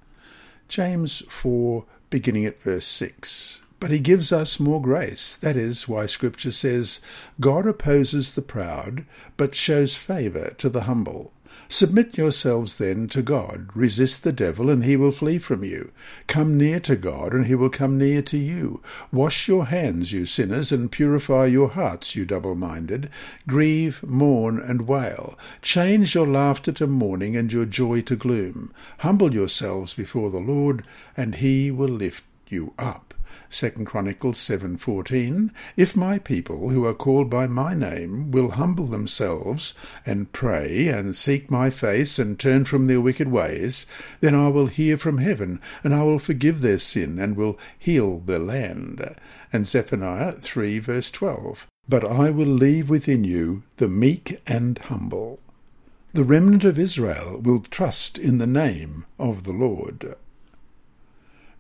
James 0.69 1.21
4, 1.29 1.85
beginning 2.09 2.47
at 2.47 2.63
verse 2.63 2.87
6. 2.87 3.61
But 3.81 3.91
he 3.91 3.99
gives 3.99 4.31
us 4.31 4.61
more 4.61 4.81
grace. 4.81 5.37
That 5.37 5.57
is 5.57 5.89
why 5.89 6.07
Scripture 6.07 6.53
says, 6.53 7.01
God 7.41 7.67
opposes 7.67 8.35
the 8.35 8.43
proud, 8.43 9.07
but 9.39 9.55
shows 9.55 9.97
favour 9.97 10.55
to 10.59 10.69
the 10.69 10.83
humble. 10.83 11.33
Submit 11.73 12.19
yourselves 12.19 12.79
then 12.79 13.09
to 13.09 13.23
God. 13.23 13.69
Resist 13.75 14.23
the 14.23 14.33
devil, 14.33 14.69
and 14.69 14.85
he 14.85 14.97
will 14.97 15.13
flee 15.13 15.39
from 15.39 15.65
you. 15.65 15.93
Come 16.27 16.59
near 16.59 16.81
to 16.81 16.97
God, 16.97 17.33
and 17.33 17.47
he 17.47 17.55
will 17.55 17.71
come 17.71 17.97
near 17.97 18.23
to 18.23 18.37
you. 18.37 18.83
Wash 19.13 19.49
your 19.49 19.67
hands, 19.67 20.13
you 20.13 20.27
sinners, 20.27 20.73
and 20.73 20.91
purify 20.91 21.47
your 21.47 21.71
hearts, 21.71 22.17
you 22.17 22.25
double 22.25 22.57
minded. 22.57 23.09
Grieve, 23.47 24.03
mourn, 24.03 24.61
and 24.61 24.89
wail. 24.89 25.39
Change 25.63 26.15
your 26.15 26.27
laughter 26.27 26.73
to 26.73 26.87
mourning, 26.87 27.37
and 27.37 27.53
your 27.53 27.67
joy 27.67 28.01
to 28.03 28.17
gloom. 28.17 28.73
Humble 28.99 29.33
yourselves 29.33 29.95
before 29.95 30.31
the 30.31 30.39
Lord, 30.39 30.85
and 31.17 31.37
he 31.37 31.71
will 31.71 31.89
lift 31.89 32.25
you 32.49 32.75
up. 32.79 33.10
2 33.53 33.85
Chronicles 33.85 34.39
7:14 34.39 35.51
If 35.77 35.97
my 35.97 36.19
people 36.21 36.71
who 36.71 36.87
are 36.87 36.95
called 36.95 37.29
by 37.29 37.49
my 37.49 37.75
name 37.75 38.31
will 38.31 38.53
humble 38.53 38.87
themselves 38.87 39.75
and 40.07 40.33
pray 40.33 40.87
and 40.87 41.17
seek 41.17 41.51
my 41.51 41.69
face 41.69 42.21
and 42.21 42.39
turn 42.39 42.65
from 42.65 42.87
their 42.87 43.01
wicked 43.01 43.27
ways 43.27 43.87
then 44.21 44.37
I 44.37 44.47
will 44.49 44.69
hear 44.69 44.97
from 44.97 45.19
heaven 45.19 45.61
and 45.83 45.93
I 45.93 46.05
will 46.05 46.21
forgive 46.21 46.61
their 46.61 46.79
sin 46.79 47.19
and 47.19 47.37
will 47.37 47.59
heal 47.77 48.21
their 48.21 48.39
land 48.39 49.17
and 49.53 49.67
Zephaniah 49.67 50.35
3 50.35 50.79
verse 50.79 51.11
12 51.11 51.67
But 51.89 52.05
I 52.05 52.31
will 52.31 52.47
leave 52.47 52.89
within 52.89 53.25
you 53.25 53.65
the 53.79 53.89
meek 53.89 54.41
and 54.47 54.79
humble 54.79 55.41
the 56.13 56.25
remnant 56.25 56.63
of 56.65 56.79
Israel 56.79 57.41
will 57.43 57.61
trust 57.61 58.17
in 58.17 58.39
the 58.39 58.47
name 58.47 59.07
of 59.19 59.45
the 59.45 59.53
Lord. 59.53 60.17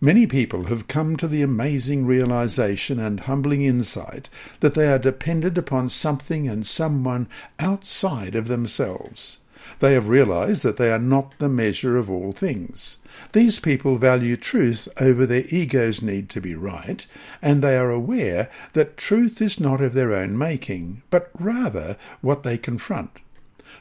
Many 0.03 0.27
people 0.27 0.65
have 0.65 0.89
come 0.89 1.17
to 1.19 1.29
the 1.29 1.43
amazing 1.43 2.07
realization 2.07 2.99
and 2.99 3.21
humbling 3.21 3.63
insight 3.63 4.31
that 4.61 4.75
they 4.75 4.91
are 4.91 4.99
dependent 4.99 5.59
upon 5.59 5.91
something 5.91 6.49
and 6.49 6.67
someone 6.67 7.29
outside 7.59 8.35
of 8.35 8.49
themselves. 8.49 9.41
They 9.81 9.93
have 9.93 10.09
realized 10.09 10.63
that 10.63 10.79
they 10.79 10.91
are 10.91 10.99
not 10.99 11.35
the 11.39 11.51
measure 11.51 11.99
of 11.99 12.09
all 12.09 12.33
things. 12.33 12.97
These 13.33 13.61
people 13.61 13.99
value 13.99 14.39
truth 14.39 14.89
over 14.99 15.27
their 15.27 15.45
ego's 15.51 16.01
need 16.01 16.31
to 16.31 16.41
be 16.41 16.55
right, 16.55 17.07
and 17.43 17.61
they 17.61 17.77
are 17.77 17.91
aware 17.91 18.49
that 18.73 18.97
truth 18.97 19.43
is 19.43 19.61
not 19.61 19.83
of 19.83 19.93
their 19.93 20.15
own 20.15 20.39
making, 20.39 21.03
but 21.11 21.31
rather 21.39 21.99
what 22.23 22.43
they 22.43 22.57
confront. 22.57 23.11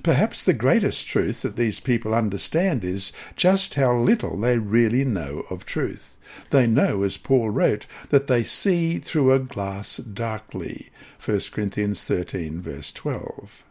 Perhaps 0.03 0.43
the 0.43 0.53
greatest 0.53 1.07
truth 1.07 1.41
that 1.41 1.55
these 1.55 1.79
people 1.79 2.13
understand 2.13 2.85
is 2.85 3.11
just 3.35 3.73
how 3.75 3.95
little 3.95 4.39
they 4.39 4.57
really 4.57 5.03
know 5.03 5.43
of 5.49 5.65
truth. 5.65 6.17
They 6.51 6.67
know, 6.67 7.03
as 7.03 7.17
Paul 7.17 7.49
wrote, 7.49 7.85
that 8.09 8.27
they 8.27 8.43
see 8.43 8.99
through 8.99 9.31
a 9.31 9.39
glass 9.39 9.97
darkly. 9.97 10.89
1 11.23 11.39
Corinthians 11.51 12.03
13, 12.03 12.61
verse 12.61 12.93
12. 12.93 13.63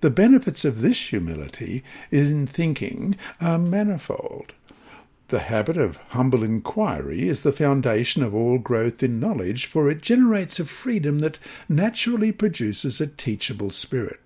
The 0.00 0.10
benefits 0.10 0.64
of 0.64 0.80
this 0.80 1.08
humility 1.08 1.82
in 2.10 2.46
thinking 2.46 3.16
are 3.40 3.58
manifold. 3.58 4.52
The 5.28 5.40
habit 5.40 5.76
of 5.76 5.98
humble 6.10 6.42
inquiry 6.42 7.28
is 7.28 7.42
the 7.42 7.52
foundation 7.52 8.22
of 8.22 8.34
all 8.34 8.58
growth 8.58 9.02
in 9.02 9.20
knowledge, 9.20 9.66
for 9.66 9.90
it 9.90 10.00
generates 10.00 10.58
a 10.58 10.64
freedom 10.64 11.18
that 11.18 11.38
naturally 11.68 12.32
produces 12.32 13.00
a 13.00 13.06
teachable 13.06 13.70
spirit. 13.70 14.20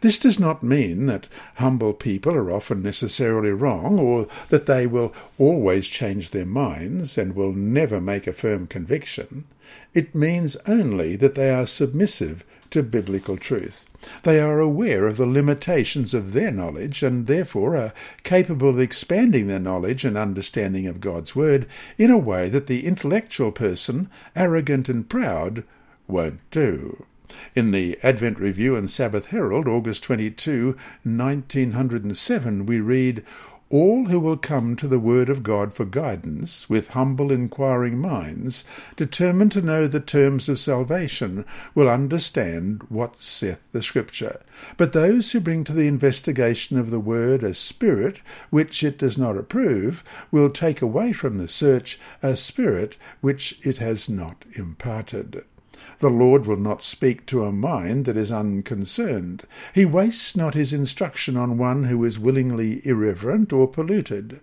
This 0.00 0.18
does 0.18 0.38
not 0.38 0.62
mean 0.62 1.06
that 1.06 1.28
humble 1.56 1.94
people 1.94 2.34
are 2.34 2.50
often 2.50 2.82
necessarily 2.82 3.50
wrong, 3.50 3.98
or 3.98 4.26
that 4.48 4.66
they 4.66 4.86
will 4.86 5.14
always 5.38 5.86
change 5.86 6.30
their 6.30 6.46
minds 6.46 7.16
and 7.16 7.34
will 7.34 7.52
never 7.52 8.00
make 8.00 8.26
a 8.26 8.32
firm 8.32 8.66
conviction. 8.66 9.44
It 9.94 10.14
means 10.14 10.56
only 10.66 11.16
that 11.16 11.34
they 11.34 11.50
are 11.50 11.66
submissive 11.66 12.44
to 12.70 12.82
biblical 12.82 13.36
truth. 13.36 13.86
They 14.22 14.40
are 14.40 14.60
aware 14.60 15.06
of 15.06 15.16
the 15.16 15.26
limitations 15.26 16.14
of 16.14 16.32
their 16.32 16.50
knowledge 16.50 17.02
and 17.02 17.26
therefore 17.26 17.76
are 17.76 17.92
capable 18.22 18.68
of 18.68 18.80
expanding 18.80 19.46
their 19.46 19.58
knowledge 19.58 20.04
and 20.04 20.16
understanding 20.16 20.86
of 20.86 21.00
God's 21.00 21.34
Word 21.34 21.66
in 21.96 22.10
a 22.10 22.18
way 22.18 22.48
that 22.48 22.66
the 22.66 22.86
intellectual 22.86 23.52
person, 23.52 24.10
arrogant 24.34 24.88
and 24.88 25.08
proud, 25.08 25.64
won't 26.06 26.40
do. 26.50 27.06
In 27.54 27.72
the 27.72 27.98
Advent 28.02 28.38
Review 28.38 28.76
and 28.76 28.90
Sabbath 28.90 29.26
Herald, 29.26 29.66
August 29.66 30.02
22, 30.04 30.76
1907, 31.02 32.66
we 32.66 32.80
read, 32.80 33.24
all 33.68 34.04
who 34.04 34.20
will 34.20 34.36
come 34.36 34.76
to 34.76 34.86
the 34.86 35.00
Word 35.00 35.28
of 35.28 35.42
God 35.42 35.74
for 35.74 35.84
guidance, 35.84 36.70
with 36.70 36.90
humble 36.90 37.32
inquiring 37.32 37.98
minds, 37.98 38.64
determined 38.94 39.50
to 39.52 39.60
know 39.60 39.88
the 39.88 39.98
terms 39.98 40.48
of 40.48 40.60
salvation, 40.60 41.44
will 41.74 41.88
understand 41.88 42.84
what 42.88 43.20
saith 43.20 43.58
the 43.72 43.82
Scripture. 43.82 44.40
But 44.76 44.92
those 44.92 45.32
who 45.32 45.40
bring 45.40 45.64
to 45.64 45.72
the 45.72 45.88
investigation 45.88 46.78
of 46.78 46.90
the 46.90 47.00
Word 47.00 47.42
a 47.42 47.54
spirit 47.54 48.20
which 48.50 48.84
it 48.84 48.98
does 48.98 49.18
not 49.18 49.36
approve, 49.36 50.04
will 50.30 50.50
take 50.50 50.80
away 50.80 51.12
from 51.12 51.38
the 51.38 51.48
search 51.48 51.98
a 52.22 52.36
spirit 52.36 52.96
which 53.20 53.58
it 53.66 53.78
has 53.78 54.08
not 54.08 54.44
imparted. 54.52 55.44
The 55.98 56.10
Lord 56.10 56.46
will 56.46 56.58
not 56.58 56.82
speak 56.82 57.24
to 57.26 57.44
a 57.44 57.52
mind 57.52 58.04
that 58.04 58.16
is 58.16 58.30
unconcerned. 58.30 59.44
He 59.74 59.84
wastes 59.84 60.36
not 60.36 60.54
his 60.54 60.72
instruction 60.72 61.36
on 61.36 61.56
one 61.56 61.84
who 61.84 62.04
is 62.04 62.18
willingly 62.18 62.86
irreverent 62.86 63.52
or 63.52 63.66
polluted. 63.66 64.40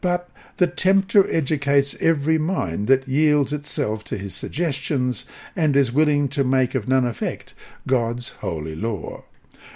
But 0.00 0.28
the 0.58 0.66
tempter 0.66 1.28
educates 1.28 1.96
every 2.00 2.38
mind 2.38 2.86
that 2.86 3.08
yields 3.08 3.52
itself 3.52 4.04
to 4.04 4.18
his 4.18 4.34
suggestions 4.34 5.26
and 5.56 5.74
is 5.74 5.92
willing 5.92 6.28
to 6.28 6.44
make 6.44 6.74
of 6.74 6.86
none 6.86 7.06
effect 7.06 7.54
God's 7.86 8.32
holy 8.32 8.76
law. 8.76 9.24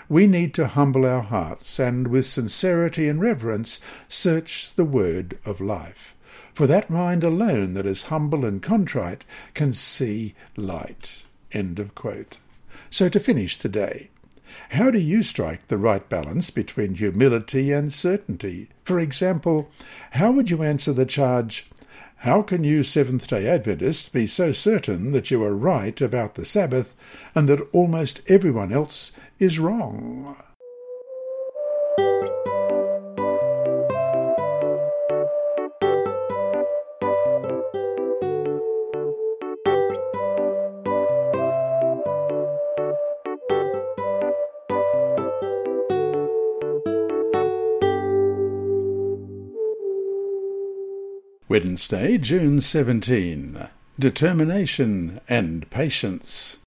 We 0.09 0.27
need 0.27 0.55
to 0.55 0.69
humble 0.69 1.05
our 1.05 1.23
hearts 1.23 1.81
and, 1.81 2.09
with 2.09 2.27
sincerity 2.27 3.09
and 3.09 3.21
reverence, 3.21 3.81
search 4.09 4.75
the 4.77 4.85
word 4.85 5.39
of 5.45 5.61
life. 5.61 6.15
For 6.57 6.67
that 6.69 6.89
mind 6.89 7.23
alone 7.23 7.75
that 7.75 7.85
is 7.85 8.05
humble 8.05 8.47
and 8.47 8.63
contrite 8.63 9.27
can 9.53 9.75
see 9.75 10.35
light. 10.57 11.27
End 11.53 11.79
of 11.79 11.95
quote. 11.95 12.39
So 12.89 13.11
to 13.11 13.21
finish 13.21 13.59
today, 13.59 14.09
how 14.71 14.91
do 14.91 14.97
you 14.97 15.23
strike 15.23 15.69
the 15.69 15.77
right 15.77 16.09
balance 16.09 16.49
between 16.49 16.95
humility 16.95 17.73
and 17.73 17.93
certainty? 17.93 18.71
For 18.85 18.99
example, 18.99 19.69
how 20.13 20.31
would 20.33 20.49
you 20.49 20.63
answer 20.63 20.95
the 20.95 21.05
charge, 21.05 21.69
How 22.21 22.41
can 22.41 22.65
you 22.65 22.83
Seventh 22.83 23.29
day 23.29 23.47
Adventists 23.47 24.09
be 24.09 24.27
so 24.27 24.53
certain 24.53 25.13
that 25.13 25.31
you 25.31 25.45
are 25.45 25.55
right 25.55 26.01
about 26.01 26.37
the 26.37 26.47
Sabbath 26.47 26.95
and 27.35 27.51
that 27.51 27.69
almost 27.75 28.23
everyone 28.29 28.73
else 28.73 29.13
is 29.39 29.59
wrong? 29.59 30.37
Wednesday, 51.57 52.19
June 52.19 52.61
17. 52.61 53.67
Determination 53.99 55.23
and 55.27 55.71
patience. 55.71 56.59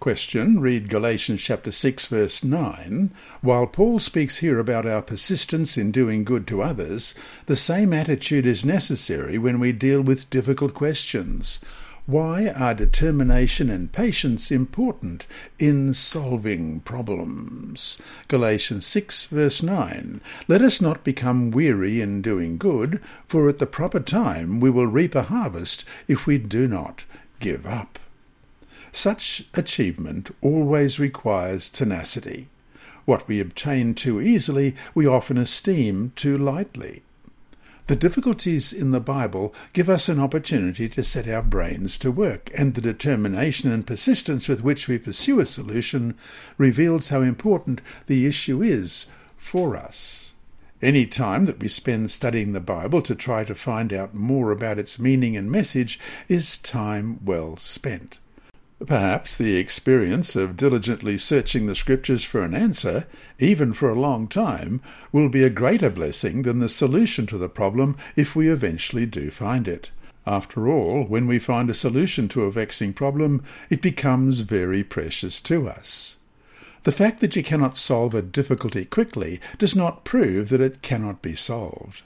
Question. 0.00 0.60
Read 0.60 0.88
Galatians 0.88 1.42
chapter 1.42 1.70
6 1.70 2.06
verse 2.06 2.42
9. 2.42 3.10
While 3.42 3.66
Paul 3.66 3.98
speaks 3.98 4.38
here 4.38 4.58
about 4.58 4.86
our 4.86 5.02
persistence 5.02 5.76
in 5.76 5.92
doing 5.92 6.24
good 6.24 6.46
to 6.46 6.62
others, 6.62 7.14
the 7.44 7.54
same 7.54 7.92
attitude 7.92 8.46
is 8.46 8.64
necessary 8.64 9.36
when 9.36 9.60
we 9.60 9.72
deal 9.72 10.00
with 10.00 10.30
difficult 10.30 10.72
questions. 10.72 11.60
Why 12.06 12.48
are 12.48 12.74
determination 12.74 13.70
and 13.70 13.92
patience 13.92 14.50
important 14.50 15.28
in 15.60 15.94
solving 15.94 16.80
problems? 16.80 18.02
Galatians 18.26 18.84
6 18.86 19.26
verse 19.26 19.62
9. 19.62 20.20
Let 20.48 20.62
us 20.62 20.80
not 20.80 21.04
become 21.04 21.52
weary 21.52 22.00
in 22.00 22.20
doing 22.20 22.58
good, 22.58 23.00
for 23.28 23.48
at 23.48 23.60
the 23.60 23.66
proper 23.66 24.00
time 24.00 24.58
we 24.58 24.68
will 24.68 24.88
reap 24.88 25.14
a 25.14 25.22
harvest 25.22 25.84
if 26.08 26.26
we 26.26 26.38
do 26.38 26.66
not 26.66 27.04
give 27.38 27.64
up. 27.66 28.00
Such 28.90 29.44
achievement 29.54 30.34
always 30.40 30.98
requires 30.98 31.68
tenacity. 31.68 32.48
What 33.04 33.28
we 33.28 33.38
obtain 33.38 33.94
too 33.94 34.20
easily 34.20 34.74
we 34.92 35.06
often 35.06 35.38
esteem 35.38 36.12
too 36.16 36.36
lightly. 36.36 37.02
The 37.88 37.96
difficulties 37.96 38.72
in 38.72 38.92
the 38.92 39.00
Bible 39.00 39.52
give 39.72 39.88
us 39.88 40.08
an 40.08 40.20
opportunity 40.20 40.88
to 40.88 41.02
set 41.02 41.28
our 41.28 41.42
brains 41.42 41.98
to 41.98 42.12
work, 42.12 42.50
and 42.56 42.74
the 42.74 42.80
determination 42.80 43.72
and 43.72 43.86
persistence 43.86 44.48
with 44.48 44.62
which 44.62 44.86
we 44.86 44.98
pursue 44.98 45.40
a 45.40 45.46
solution 45.46 46.14
reveals 46.58 47.08
how 47.08 47.22
important 47.22 47.80
the 48.06 48.24
issue 48.24 48.62
is 48.62 49.06
for 49.36 49.76
us. 49.76 50.34
Any 50.80 51.06
time 51.06 51.46
that 51.46 51.60
we 51.60 51.68
spend 51.68 52.10
studying 52.10 52.52
the 52.52 52.60
Bible 52.60 53.02
to 53.02 53.16
try 53.16 53.44
to 53.44 53.54
find 53.54 53.92
out 53.92 54.14
more 54.14 54.52
about 54.52 54.78
its 54.78 54.98
meaning 54.98 55.36
and 55.36 55.50
message 55.50 55.98
is 56.28 56.58
time 56.58 57.18
well 57.24 57.56
spent. 57.56 58.20
Perhaps 58.86 59.36
the 59.36 59.56
experience 59.56 60.34
of 60.34 60.56
diligently 60.56 61.16
searching 61.16 61.66
the 61.66 61.76
Scriptures 61.76 62.24
for 62.24 62.42
an 62.42 62.54
answer, 62.54 63.06
even 63.38 63.72
for 63.72 63.90
a 63.90 63.98
long 63.98 64.26
time, 64.26 64.80
will 65.12 65.28
be 65.28 65.44
a 65.44 65.50
greater 65.50 65.88
blessing 65.88 66.42
than 66.42 66.58
the 66.58 66.68
solution 66.68 67.26
to 67.26 67.38
the 67.38 67.48
problem 67.48 67.96
if 68.16 68.34
we 68.34 68.48
eventually 68.48 69.06
do 69.06 69.30
find 69.30 69.68
it. 69.68 69.90
After 70.26 70.68
all, 70.68 71.04
when 71.04 71.26
we 71.26 71.38
find 71.38 71.70
a 71.70 71.74
solution 71.74 72.28
to 72.28 72.42
a 72.42 72.52
vexing 72.52 72.94
problem, 72.94 73.42
it 73.70 73.82
becomes 73.82 74.40
very 74.40 74.82
precious 74.82 75.40
to 75.42 75.68
us. 75.68 76.16
The 76.84 76.92
fact 76.92 77.20
that 77.20 77.36
you 77.36 77.42
cannot 77.42 77.78
solve 77.78 78.14
a 78.14 78.22
difficulty 78.22 78.84
quickly 78.84 79.40
does 79.58 79.76
not 79.76 80.04
prove 80.04 80.48
that 80.48 80.60
it 80.60 80.82
cannot 80.82 81.22
be 81.22 81.34
solved. 81.34 82.02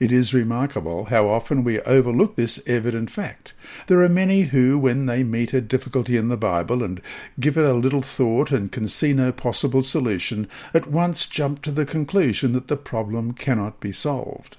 It 0.00 0.10
is 0.10 0.32
remarkable 0.32 1.04
how 1.04 1.28
often 1.28 1.62
we 1.62 1.78
overlook 1.82 2.34
this 2.34 2.58
evident 2.66 3.10
fact. 3.10 3.52
There 3.86 4.00
are 4.00 4.08
many 4.08 4.44
who, 4.44 4.78
when 4.78 5.04
they 5.04 5.22
meet 5.22 5.52
a 5.52 5.60
difficulty 5.60 6.16
in 6.16 6.28
the 6.28 6.38
Bible 6.38 6.82
and 6.82 7.02
give 7.38 7.58
it 7.58 7.66
a 7.66 7.74
little 7.74 8.00
thought 8.00 8.50
and 8.50 8.72
can 8.72 8.88
see 8.88 9.12
no 9.12 9.30
possible 9.30 9.82
solution, 9.82 10.48
at 10.72 10.86
once 10.86 11.26
jump 11.26 11.60
to 11.62 11.70
the 11.70 11.84
conclusion 11.84 12.54
that 12.54 12.68
the 12.68 12.78
problem 12.78 13.34
cannot 13.34 13.78
be 13.78 13.92
solved. 13.92 14.56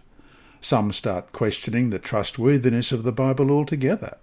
Some 0.62 0.92
start 0.92 1.32
questioning 1.32 1.90
the 1.90 1.98
trustworthiness 1.98 2.92
of 2.92 3.02
the 3.02 3.12
Bible 3.12 3.50
altogether. 3.50 4.20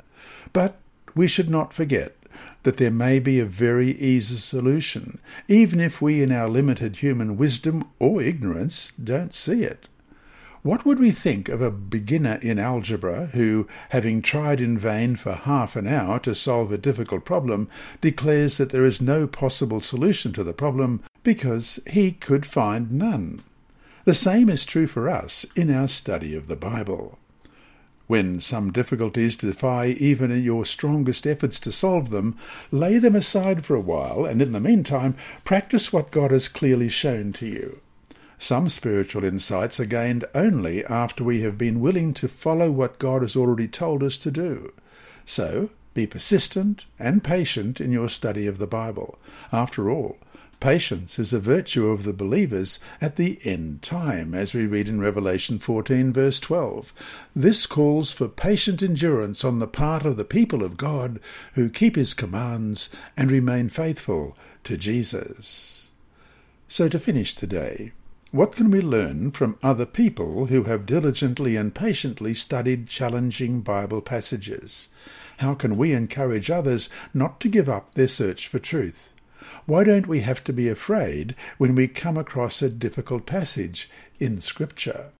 But 0.52 0.76
we 1.16 1.26
should 1.26 1.50
not 1.50 1.72
forget 1.72 2.14
that 2.62 2.76
there 2.76 2.92
may 2.92 3.18
be 3.18 3.40
a 3.40 3.44
very 3.44 3.90
easy 3.90 4.36
solution, 4.36 5.18
even 5.48 5.80
if 5.80 6.00
we 6.00 6.22
in 6.22 6.30
our 6.30 6.48
limited 6.48 6.98
human 6.98 7.36
wisdom 7.36 7.88
or 7.98 8.22
ignorance 8.22 8.92
don't 9.02 9.34
see 9.34 9.64
it. 9.64 9.88
What 10.62 10.84
would 10.84 10.98
we 10.98 11.12
think 11.12 11.48
of 11.48 11.62
a 11.62 11.70
beginner 11.70 12.38
in 12.42 12.58
algebra 12.58 13.26
who, 13.26 13.68
having 13.90 14.22
tried 14.22 14.60
in 14.60 14.76
vain 14.76 15.14
for 15.14 15.32
half 15.32 15.76
an 15.76 15.86
hour 15.86 16.18
to 16.20 16.34
solve 16.34 16.72
a 16.72 16.78
difficult 16.78 17.24
problem, 17.24 17.68
declares 18.00 18.58
that 18.58 18.70
there 18.70 18.84
is 18.84 19.00
no 19.00 19.28
possible 19.28 19.80
solution 19.80 20.32
to 20.32 20.42
the 20.42 20.52
problem 20.52 21.02
because 21.22 21.78
he 21.88 22.10
could 22.10 22.44
find 22.44 22.90
none? 22.90 23.42
The 24.04 24.14
same 24.14 24.48
is 24.48 24.64
true 24.64 24.88
for 24.88 25.08
us 25.08 25.46
in 25.54 25.70
our 25.70 25.86
study 25.86 26.34
of 26.34 26.48
the 26.48 26.56
Bible. 26.56 27.18
When 28.08 28.40
some 28.40 28.72
difficulties 28.72 29.36
defy 29.36 29.88
even 29.88 30.42
your 30.42 30.64
strongest 30.64 31.26
efforts 31.26 31.60
to 31.60 31.70
solve 31.70 32.10
them, 32.10 32.36
lay 32.72 32.98
them 32.98 33.14
aside 33.14 33.64
for 33.64 33.76
a 33.76 33.80
while, 33.80 34.24
and 34.24 34.42
in 34.42 34.52
the 34.52 34.60
meantime 34.60 35.14
practice 35.44 35.92
what 35.92 36.10
God 36.10 36.30
has 36.32 36.48
clearly 36.48 36.88
shown 36.88 37.32
to 37.34 37.46
you. 37.46 37.80
Some 38.38 38.68
spiritual 38.68 39.24
insights 39.24 39.80
are 39.80 39.84
gained 39.84 40.24
only 40.32 40.84
after 40.84 41.24
we 41.24 41.40
have 41.40 41.58
been 41.58 41.80
willing 41.80 42.14
to 42.14 42.28
follow 42.28 42.70
what 42.70 43.00
God 43.00 43.22
has 43.22 43.34
already 43.34 43.66
told 43.66 44.02
us 44.02 44.16
to 44.18 44.30
do. 44.30 44.72
So, 45.24 45.70
be 45.92 46.06
persistent 46.06 46.86
and 47.00 47.24
patient 47.24 47.80
in 47.80 47.90
your 47.90 48.08
study 48.08 48.46
of 48.46 48.58
the 48.58 48.68
Bible. 48.68 49.18
After 49.50 49.90
all, 49.90 50.18
patience 50.60 51.18
is 51.18 51.32
a 51.32 51.40
virtue 51.40 51.88
of 51.88 52.04
the 52.04 52.12
believers 52.12 52.78
at 53.00 53.16
the 53.16 53.40
end 53.42 53.82
time, 53.82 54.34
as 54.34 54.54
we 54.54 54.66
read 54.66 54.88
in 54.88 55.00
Revelation 55.00 55.58
14, 55.58 56.12
verse 56.12 56.38
12. 56.38 56.92
This 57.34 57.66
calls 57.66 58.12
for 58.12 58.28
patient 58.28 58.84
endurance 58.84 59.44
on 59.44 59.58
the 59.58 59.66
part 59.66 60.06
of 60.06 60.16
the 60.16 60.24
people 60.24 60.62
of 60.62 60.76
God 60.76 61.18
who 61.54 61.68
keep 61.68 61.96
his 61.96 62.14
commands 62.14 62.88
and 63.16 63.32
remain 63.32 63.68
faithful 63.68 64.36
to 64.62 64.76
Jesus. 64.76 65.90
So, 66.68 66.88
to 66.88 67.00
finish 67.00 67.34
today, 67.34 67.92
what 68.30 68.54
can 68.54 68.70
we 68.70 68.80
learn 68.80 69.30
from 69.30 69.58
other 69.62 69.86
people 69.86 70.46
who 70.46 70.64
have 70.64 70.84
diligently 70.84 71.56
and 71.56 71.74
patiently 71.74 72.34
studied 72.34 72.86
challenging 72.86 73.62
Bible 73.62 74.02
passages? 74.02 74.88
How 75.38 75.54
can 75.54 75.78
we 75.78 75.92
encourage 75.92 76.50
others 76.50 76.90
not 77.14 77.40
to 77.40 77.48
give 77.48 77.68
up 77.68 77.94
their 77.94 78.08
search 78.08 78.46
for 78.46 78.58
truth? 78.58 79.14
Why 79.64 79.84
don't 79.84 80.06
we 80.06 80.20
have 80.20 80.44
to 80.44 80.52
be 80.52 80.68
afraid 80.68 81.34
when 81.56 81.74
we 81.74 81.88
come 81.88 82.18
across 82.18 82.60
a 82.60 82.68
difficult 82.68 83.24
passage 83.24 83.88
in 84.20 84.40
Scripture? 84.40 85.12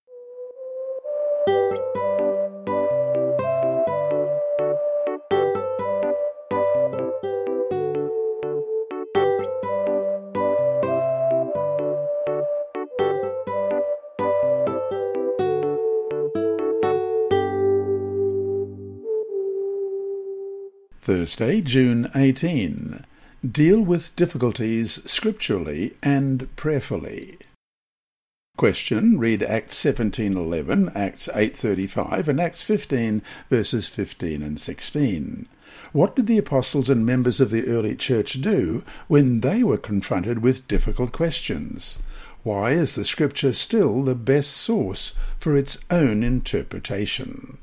Thursday, 21.08 21.62
June 21.62 22.10
18. 22.14 23.02
Deal 23.50 23.80
with 23.80 24.14
difficulties 24.14 25.02
scripturally 25.10 25.96
and 26.02 26.54
prayerfully. 26.54 27.38
Question. 28.58 29.18
Read 29.18 29.42
Acts 29.42 29.82
17.11, 29.82 30.94
Acts 30.94 31.30
8.35 31.34 32.28
and 32.28 32.38
Acts 32.38 32.62
15 32.62 33.22
verses 33.48 33.88
15 33.88 34.42
and 34.42 34.60
16. 34.60 35.48
What 35.92 36.14
did 36.14 36.26
the 36.26 36.36
apostles 36.36 36.90
and 36.90 37.06
members 37.06 37.40
of 37.40 37.48
the 37.48 37.66
early 37.66 37.96
church 37.96 38.42
do 38.42 38.84
when 39.06 39.40
they 39.40 39.62
were 39.62 39.78
confronted 39.78 40.42
with 40.42 40.68
difficult 40.68 41.12
questions? 41.12 41.98
Why 42.42 42.72
is 42.72 42.96
the 42.96 43.06
Scripture 43.06 43.54
still 43.54 44.02
the 44.02 44.14
best 44.14 44.50
source 44.50 45.14
for 45.38 45.56
its 45.56 45.78
own 45.90 46.22
interpretation? 46.22 47.56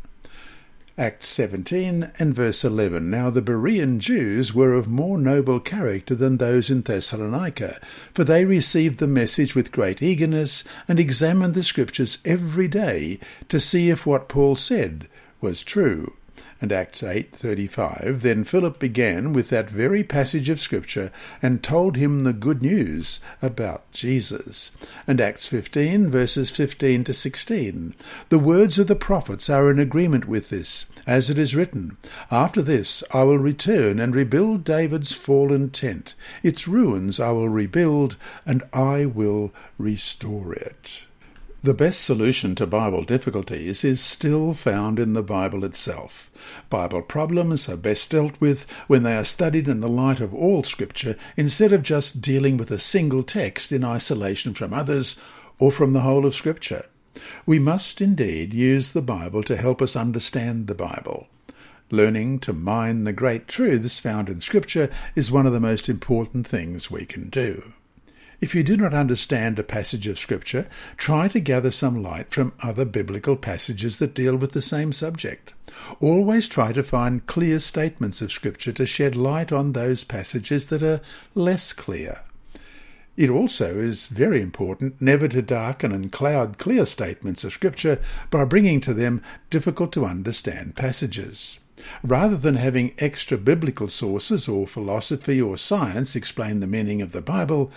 Acts 0.97 1.27
17 1.27 2.10
and 2.19 2.34
verse 2.34 2.63
11. 2.63 3.10
Now 3.10 3.29
the 3.29 3.41
Berean 3.41 3.99
Jews 3.99 4.55
were 4.55 4.71
of 4.71 4.88
more 4.88 5.17
noble 5.17 5.60
character 5.60 6.15
than 6.15 6.38
those 6.38 6.69
in 6.69 6.84
Thessalonica, 6.84 7.81
for 8.13 8.23
they 8.23 8.45
received 8.45 8.99
the 8.99 9.08
message 9.08 9.55
with 9.55 9.73
great 9.73 10.01
eagerness 10.01 10.63
and 10.88 10.97
examined 10.97 11.53
the 11.53 11.63
Scriptures 11.63 12.19
every 12.23 12.69
day 12.69 13.19
to 13.49 13.60
see 13.60 13.89
if 13.89 14.05
what 14.05 14.29
Paul 14.29 14.55
said 14.55 15.10
was 15.41 15.63
true 15.63 16.13
and 16.61 16.71
Acts 16.71 17.03
8:35 17.03 18.21
then 18.21 18.43
Philip 18.43 18.79
began 18.79 19.33
with 19.33 19.49
that 19.49 19.69
very 19.69 20.03
passage 20.03 20.49
of 20.49 20.59
scripture 20.59 21.11
and 21.41 21.61
told 21.61 21.97
him 21.97 22.23
the 22.23 22.33
good 22.33 22.61
news 22.61 23.19
about 23.41 23.91
Jesus. 23.91 24.71
And 25.05 25.19
Acts 25.19 25.47
15 25.47 26.09
verses 26.09 26.49
15 26.51 27.03
to 27.03 27.13
16 27.13 27.95
the 28.29 28.39
words 28.39 28.79
of 28.79 28.87
the 28.87 28.95
prophets 28.95 29.49
are 29.49 29.69
in 29.69 29.79
agreement 29.79 30.27
with 30.27 30.49
this 30.49 30.85
as 31.05 31.29
it 31.29 31.37
is 31.37 31.55
written 31.55 31.97
after 32.31 32.61
this 32.61 33.03
I 33.11 33.23
will 33.23 33.37
return 33.37 33.99
and 33.99 34.15
rebuild 34.15 34.63
David's 34.63 35.11
fallen 35.11 35.69
tent. 35.69 36.15
Its 36.41 36.67
ruins 36.67 37.19
I 37.19 37.31
will 37.31 37.49
rebuild 37.49 38.17
and 38.45 38.63
I 38.73 39.05
will 39.05 39.53
restore 39.77 40.53
it 40.53 41.05
the 41.65 41.73
best 41.73 42.01
solution 42.01 42.54
to 42.54 42.67
Bible 42.67 43.04
difficulties 43.04 43.84
is 43.84 43.99
still 43.99 44.54
found 44.54 44.99
in 44.99 45.13
the 45.13 45.23
Bible 45.23 45.65
itself. 45.65 46.30
Bible 46.69 47.01
problems 47.01 47.67
are 47.67 47.75
best 47.75 48.12
dealt 48.12 48.39
with 48.39 48.69
when 48.86 49.01
they 49.01 49.17
are 49.17 49.25
studied 49.25 49.67
in 49.67 49.80
the 49.80 49.89
light 49.89 50.19
of 50.19 50.32
all 50.32 50.63
Scripture 50.63 51.15
instead 51.36 51.71
of 51.71 51.82
just 51.82 52.21
dealing 52.21 52.56
with 52.58 52.69
a 52.69 52.78
single 52.78 53.23
text 53.23 53.71
in 53.71 53.84
isolation 53.84 54.54
from 54.54 54.73
others 54.73 55.19
or 55.58 55.71
from 55.71 55.93
the 55.93 56.01
whole 56.01 56.28
of 56.28 56.36
Scripture. 56.36 56.86
We 57.47 57.58
must 57.58 57.99
indeed 57.99 58.54
use 58.54 58.91
the 58.91 59.01
Bible 59.01 59.41
to 59.43 59.58
help 59.58 59.82
us 59.82 59.95
understand 59.95 60.67
the 60.67 60.75
Bible. 60.75 61.28
Learning 61.89 62.38
to 62.41 62.54
mine 62.54 63.06
the 63.06 63.13
great 63.13 63.47
truths 63.47 63.97
found 63.97 64.30
in 64.30 64.39
Scripture 64.39 64.91
is 65.15 65.32
one 65.32 65.47
of 65.47 65.54
the 65.54 65.60
most 65.60 65.89
important 65.89 66.45
things 66.45 66.91
we 66.91 67.08
can 67.08 67.30
do. 67.30 67.73
If 68.41 68.54
you 68.54 68.63
do 68.63 68.76
not 68.76 68.93
understand 68.93 69.58
a 69.58 69.63
passage 69.63 70.08
of 70.08 70.19
Scripture, 70.19 70.67
try 70.98 71.28
to 71.30 71.39
gather 71.39 71.71
some 71.71 72.04
light 72.04 72.32
from 72.32 72.54
other 72.62 72.86
biblical 72.86 73.36
passages 73.36 74.00
that 74.00 74.13
deal 74.13 74.36
with 74.36 74.52
the 74.52 74.62
same 74.62 74.93
subject. 74.93 75.54
Always 76.00 76.48
try 76.48 76.71
to 76.74 76.84
find 76.84 77.26
clear 77.26 77.60
statements 77.60 78.21
of 78.21 78.32
Scripture 78.32 78.74
to 78.74 78.86
shed 78.86 79.15
light 79.15 79.52
on 79.52 79.71
those 79.71 80.04
passages 80.04 80.67
that 80.67 80.84
are 80.84 81.02
less 81.34 81.74
clear. 81.74 82.19
It 83.17 83.30
also 83.30 83.80
is 83.80 84.08
very 84.08 84.41
important 84.41 85.02
never 85.02 85.30
to 85.30 85.41
darken 85.41 85.93
and 85.93 86.12
cloud 86.12 86.58
clear 86.58 86.86
statements 86.86 87.45
of 87.45 87.54
Scripture 87.54 88.02
by 88.30 88.43
bringing 88.43 88.82
to 88.82 88.93
them 88.93 89.21
difficult 89.50 89.93
to 89.93 90.06
understand 90.06 90.76
passages. 90.76 91.60
Rather 92.04 92.36
than 92.38 92.56
having 92.56 92.93
extra 92.98 93.38
biblical 93.38 93.88
sources 93.88 94.48
or 94.48 94.67
philosophy 94.67 95.41
or 95.41 95.58
science 95.58 96.15
explain 96.15 96.60
the 96.60 96.67
meaning 96.67 97.02
of 97.02 97.12
the 97.12 97.21
Bible, 97.21 97.71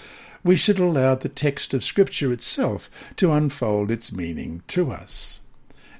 we 0.44 0.56
should 0.56 0.78
allow 0.78 1.14
the 1.14 1.28
text 1.28 1.74
of 1.74 1.84
Scripture 1.84 2.32
itself 2.32 2.90
to 3.16 3.32
unfold 3.32 3.90
its 3.90 4.12
meaning 4.12 4.62
to 4.68 4.90
us. 4.90 5.40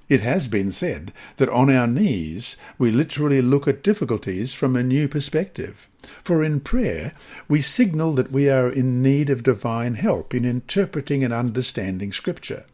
It 0.09 0.20
has 0.20 0.48
been 0.48 0.72
said 0.72 1.12
that 1.37 1.51
on 1.51 1.68
our 1.68 1.87
knees 1.87 2.57
we 2.79 2.90
literally 2.90 3.42
look 3.42 3.68
at 3.68 3.83
difficulties 3.83 4.55
from 4.55 4.74
a 4.74 4.83
new 4.83 5.07
perspective. 5.07 5.87
For 6.24 6.42
in 6.42 6.61
prayer 6.61 7.12
we 7.46 7.61
signal 7.61 8.14
that 8.14 8.33
we 8.33 8.48
are 8.48 8.72
in 8.72 9.03
need 9.03 9.29
of 9.29 9.42
divine 9.42 9.96
help 9.96 10.35
in 10.35 10.46
interpreting 10.46 11.22
and 11.22 11.35
understanding 11.35 12.11
Scripture. 12.12 12.64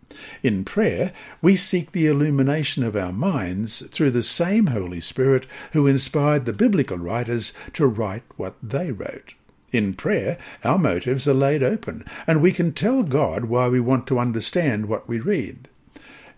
In 0.44 0.64
prayer 0.64 1.12
we 1.42 1.56
seek 1.56 1.90
the 1.90 2.06
illumination 2.06 2.84
of 2.84 2.94
our 2.94 3.12
minds 3.12 3.84
through 3.88 4.12
the 4.12 4.22
same 4.22 4.68
Holy 4.68 5.00
Spirit 5.00 5.46
who 5.72 5.88
inspired 5.88 6.46
the 6.46 6.52
biblical 6.52 6.98
writers 6.98 7.52
to 7.72 7.86
write 7.86 8.22
what 8.36 8.54
they 8.62 8.92
wrote. 8.92 9.34
In 9.74 9.94
prayer, 9.94 10.38
our 10.62 10.78
motives 10.78 11.26
are 11.26 11.34
laid 11.34 11.60
open, 11.64 12.04
and 12.28 12.40
we 12.40 12.52
can 12.52 12.72
tell 12.72 13.02
God 13.02 13.46
why 13.46 13.68
we 13.68 13.80
want 13.80 14.06
to 14.06 14.20
understand 14.20 14.86
what 14.86 15.08
we 15.08 15.18
read. 15.18 15.66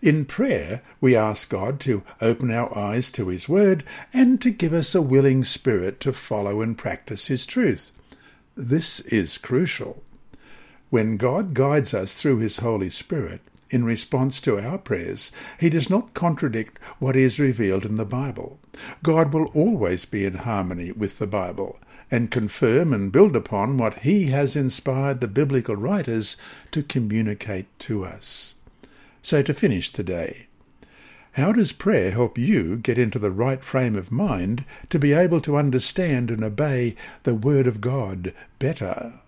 In 0.01 0.25
prayer, 0.25 0.81
we 0.99 1.15
ask 1.15 1.47
God 1.47 1.79
to 1.81 2.01
open 2.19 2.49
our 2.49 2.75
eyes 2.75 3.11
to 3.11 3.27
His 3.27 3.47
Word 3.47 3.83
and 4.11 4.41
to 4.41 4.49
give 4.49 4.73
us 4.73 4.95
a 4.95 5.03
willing 5.03 5.43
spirit 5.43 5.99
to 5.99 6.13
follow 6.13 6.61
and 6.61 6.75
practice 6.75 7.27
His 7.27 7.45
truth. 7.45 7.91
This 8.55 9.01
is 9.01 9.37
crucial. 9.37 10.01
When 10.89 11.15
God 11.15 11.53
guides 11.53 11.93
us 11.93 12.15
through 12.15 12.39
His 12.39 12.57
Holy 12.57 12.89
Spirit, 12.89 13.41
in 13.69 13.83
response 13.83 14.41
to 14.41 14.59
our 14.59 14.79
prayers, 14.79 15.31
He 15.59 15.69
does 15.69 15.91
not 15.91 16.15
contradict 16.15 16.79
what 16.97 17.15
is 17.15 17.39
revealed 17.39 17.85
in 17.85 17.97
the 17.97 18.05
Bible. 18.05 18.59
God 19.03 19.31
will 19.31 19.51
always 19.53 20.05
be 20.05 20.25
in 20.25 20.35
harmony 20.35 20.91
with 20.91 21.19
the 21.19 21.27
Bible, 21.27 21.77
and 22.09 22.31
confirm 22.31 22.93
and 22.93 23.11
build 23.11 23.35
upon 23.35 23.77
what 23.77 23.99
he 23.99 24.27
has 24.27 24.55
inspired 24.55 25.19
the 25.19 25.27
biblical 25.27 25.75
writers 25.75 26.37
to 26.71 26.83
communicate 26.83 27.67
to 27.79 28.05
us. 28.05 28.55
So 29.21 29.41
to 29.43 29.53
finish 29.53 29.91
today, 29.91 30.47
how 31.33 31.51
does 31.51 31.71
prayer 31.71 32.11
help 32.11 32.37
you 32.37 32.77
get 32.77 32.97
into 32.97 33.19
the 33.19 33.31
right 33.31 33.63
frame 33.63 33.95
of 33.95 34.11
mind 34.11 34.65
to 34.89 34.97
be 34.97 35.13
able 35.13 35.41
to 35.41 35.57
understand 35.57 36.31
and 36.31 36.43
obey 36.43 36.95
the 37.23 37.35
Word 37.35 37.67
of 37.67 37.81
God 37.81 38.33
better? 38.57 39.19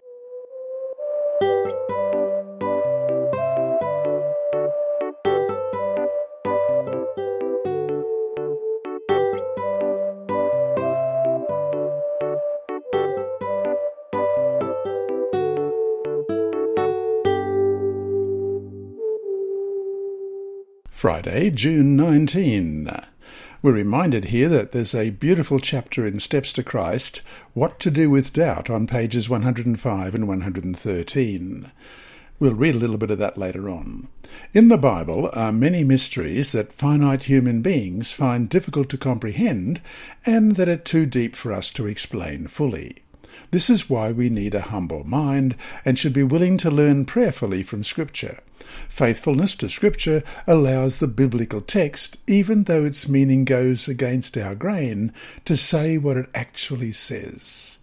Friday, 20.99 21.49
June 21.49 21.95
19. 21.95 22.89
We're 23.61 23.71
reminded 23.71 24.25
here 24.25 24.49
that 24.49 24.73
there's 24.73 24.93
a 24.93 25.11
beautiful 25.11 25.57
chapter 25.57 26.05
in 26.05 26.19
Steps 26.19 26.51
to 26.51 26.61
Christ, 26.61 27.21
What 27.53 27.79
to 27.79 27.89
Do 27.89 28.09
with 28.09 28.33
Doubt, 28.33 28.69
on 28.69 28.85
pages 28.85 29.29
105 29.29 30.13
and 30.13 30.27
113. 30.27 31.71
We'll 32.37 32.53
read 32.53 32.75
a 32.75 32.77
little 32.77 32.97
bit 32.97 33.11
of 33.11 33.17
that 33.17 33.37
later 33.37 33.69
on. 33.69 34.09
In 34.53 34.67
the 34.67 34.77
Bible 34.77 35.29
are 35.31 35.53
many 35.53 35.85
mysteries 35.85 36.51
that 36.51 36.73
finite 36.73 37.23
human 37.23 37.61
beings 37.61 38.11
find 38.11 38.49
difficult 38.49 38.89
to 38.89 38.97
comprehend 38.97 39.79
and 40.25 40.57
that 40.57 40.67
are 40.67 40.75
too 40.75 41.05
deep 41.05 41.33
for 41.33 41.53
us 41.53 41.71
to 41.71 41.87
explain 41.87 42.47
fully. 42.47 42.97
This 43.51 43.69
is 43.69 43.89
why 43.89 44.11
we 44.11 44.29
need 44.29 44.53
a 44.53 44.63
humble 44.63 45.05
mind 45.05 45.55
and 45.85 45.97
should 45.97 46.11
be 46.11 46.23
willing 46.23 46.57
to 46.57 46.69
learn 46.69 47.05
prayerfully 47.05 47.63
from 47.63 47.85
Scripture. 47.85 48.39
Faithfulness 48.87 49.55
to 49.55 49.69
Scripture 49.69 50.23
allows 50.47 50.99
the 50.99 51.07
biblical 51.07 51.61
text, 51.61 52.17
even 52.27 52.63
though 52.63 52.85
its 52.85 53.07
meaning 53.07 53.45
goes 53.45 53.87
against 53.87 54.37
our 54.37 54.55
grain, 54.55 55.13
to 55.45 55.55
say 55.55 55.97
what 55.97 56.17
it 56.17 56.29
actually 56.33 56.91
says. 56.91 57.79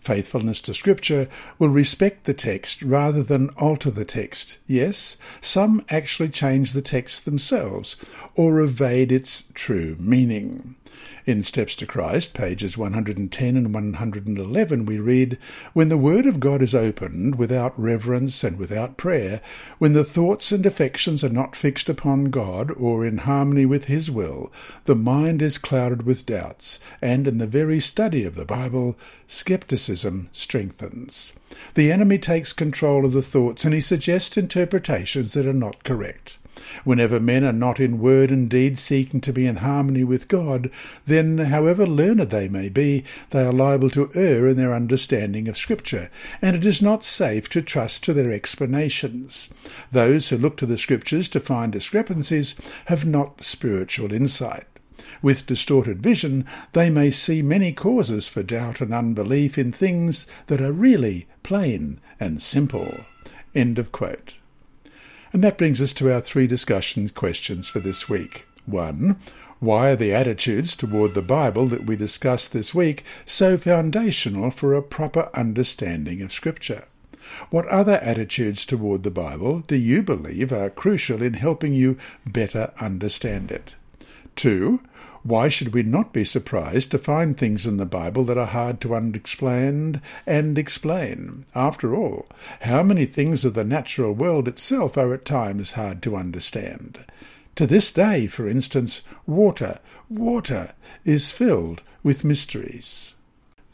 Faithfulness 0.00 0.60
to 0.60 0.72
Scripture 0.72 1.28
will 1.58 1.68
respect 1.68 2.26
the 2.26 2.34
text 2.34 2.80
rather 2.80 3.24
than 3.24 3.50
alter 3.56 3.90
the 3.90 4.04
text. 4.04 4.58
Yes, 4.68 5.16
some 5.40 5.84
actually 5.88 6.28
change 6.28 6.72
the 6.72 6.82
text 6.82 7.24
themselves 7.24 7.96
or 8.36 8.60
evade 8.60 9.10
its 9.10 9.44
true 9.54 9.96
meaning. 9.98 10.76
In 11.26 11.42
Steps 11.42 11.74
to 11.76 11.86
Christ, 11.86 12.34
pages 12.34 12.78
110 12.78 13.56
and 13.56 13.74
111, 13.74 14.86
we 14.86 14.98
read, 14.98 15.38
When 15.72 15.88
the 15.88 15.98
Word 15.98 16.24
of 16.24 16.40
God 16.40 16.62
is 16.62 16.74
opened 16.74 17.34
without 17.34 17.78
reverence 17.78 18.44
and 18.44 18.56
without 18.58 18.96
prayer, 18.96 19.40
when 19.78 19.92
the 19.92 20.04
thoughts 20.04 20.52
and 20.52 20.64
affections 20.64 21.24
are 21.24 21.28
not 21.28 21.56
fixed 21.56 21.88
upon 21.88 22.26
God 22.26 22.70
or 22.76 23.04
in 23.04 23.18
harmony 23.18 23.66
with 23.66 23.86
His 23.86 24.10
will, 24.10 24.52
the 24.84 24.94
mind 24.94 25.42
is 25.42 25.58
clouded 25.58 26.02
with 26.02 26.26
doubts, 26.26 26.80
and 27.02 27.26
in 27.26 27.38
the 27.38 27.46
very 27.46 27.80
study 27.80 28.24
of 28.24 28.34
the 28.34 28.44
Bible, 28.44 28.96
skepticism 29.26 30.28
strengthens. 30.32 31.32
The 31.74 31.90
enemy 31.90 32.18
takes 32.18 32.52
control 32.52 33.04
of 33.04 33.12
the 33.12 33.22
thoughts 33.22 33.64
and 33.64 33.74
he 33.74 33.80
suggests 33.80 34.36
interpretations 34.36 35.32
that 35.32 35.46
are 35.46 35.52
not 35.52 35.84
correct. 35.84 36.38
Whenever 36.84 37.20
men 37.20 37.44
are 37.44 37.52
not 37.52 37.78
in 37.78 37.98
word 37.98 38.30
and 38.30 38.48
deed 38.48 38.78
seeking 38.78 39.20
to 39.20 39.32
be 39.32 39.46
in 39.46 39.56
harmony 39.56 40.04
with 40.04 40.28
God, 40.28 40.70
then, 41.04 41.38
however 41.38 41.86
learned 41.86 42.20
they 42.20 42.48
may 42.48 42.68
be, 42.68 43.04
they 43.30 43.44
are 43.44 43.52
liable 43.52 43.90
to 43.90 44.10
err 44.14 44.46
in 44.46 44.56
their 44.56 44.72
understanding 44.72 45.48
of 45.48 45.58
Scripture, 45.58 46.10
and 46.40 46.56
it 46.56 46.64
is 46.64 46.80
not 46.80 47.04
safe 47.04 47.48
to 47.50 47.60
trust 47.60 48.04
to 48.04 48.12
their 48.12 48.30
explanations. 48.30 49.50
Those 49.92 50.28
who 50.28 50.38
look 50.38 50.56
to 50.58 50.66
the 50.66 50.78
Scriptures 50.78 51.28
to 51.30 51.40
find 51.40 51.72
discrepancies 51.72 52.54
have 52.86 53.04
not 53.04 53.44
spiritual 53.44 54.12
insight. 54.12 54.66
With 55.20 55.46
distorted 55.46 56.02
vision, 56.02 56.46
they 56.72 56.88
may 56.88 57.10
see 57.10 57.42
many 57.42 57.72
causes 57.72 58.28
for 58.28 58.42
doubt 58.42 58.80
and 58.80 58.94
unbelief 58.94 59.58
in 59.58 59.72
things 59.72 60.26
that 60.46 60.60
are 60.60 60.72
really 60.72 61.26
plain 61.42 62.00
and 62.18 62.40
simple. 62.40 63.04
End 63.54 63.78
of 63.78 63.92
quote. 63.92 64.34
And 65.36 65.44
that 65.44 65.58
brings 65.58 65.82
us 65.82 65.92
to 65.92 66.10
our 66.10 66.22
three 66.22 66.46
discussion 66.46 67.10
questions 67.10 67.68
for 67.68 67.78
this 67.78 68.08
week. 68.08 68.46
One, 68.64 69.20
why 69.60 69.90
are 69.90 69.96
the 69.96 70.14
attitudes 70.14 70.74
toward 70.74 71.12
the 71.12 71.20
Bible 71.20 71.66
that 71.66 71.84
we 71.84 71.94
discussed 71.94 72.54
this 72.54 72.74
week 72.74 73.04
so 73.26 73.58
foundational 73.58 74.50
for 74.50 74.72
a 74.72 74.80
proper 74.80 75.28
understanding 75.34 76.22
of 76.22 76.32
Scripture? 76.32 76.86
What 77.50 77.68
other 77.68 77.98
attitudes 78.00 78.64
toward 78.64 79.02
the 79.02 79.10
Bible 79.10 79.60
do 79.60 79.76
you 79.76 80.02
believe 80.02 80.54
are 80.54 80.70
crucial 80.70 81.20
in 81.20 81.34
helping 81.34 81.74
you 81.74 81.98
better 82.24 82.72
understand 82.80 83.50
it? 83.50 83.74
Two, 84.36 84.80
why 85.26 85.48
should 85.48 85.74
we 85.74 85.82
not 85.82 86.12
be 86.12 86.22
surprised 86.22 86.92
to 86.92 86.98
find 86.98 87.36
things 87.36 87.66
in 87.66 87.78
the 87.78 87.84
Bible 87.84 88.24
that 88.24 88.38
are 88.38 88.46
hard 88.46 88.80
to 88.82 88.94
understand 88.94 90.00
and 90.24 90.56
explain? 90.56 91.44
After 91.52 91.96
all, 91.96 92.26
how 92.60 92.84
many 92.84 93.06
things 93.06 93.44
of 93.44 93.54
the 93.54 93.64
natural 93.64 94.12
world 94.12 94.46
itself 94.46 94.96
are 94.96 95.12
at 95.12 95.24
times 95.24 95.72
hard 95.72 96.00
to 96.04 96.14
understand? 96.14 97.04
To 97.56 97.66
this 97.66 97.90
day, 97.90 98.28
for 98.28 98.46
instance, 98.46 99.02
water, 99.26 99.80
water 100.08 100.74
is 101.04 101.32
filled 101.32 101.82
with 102.04 102.24
mysteries. 102.24 103.15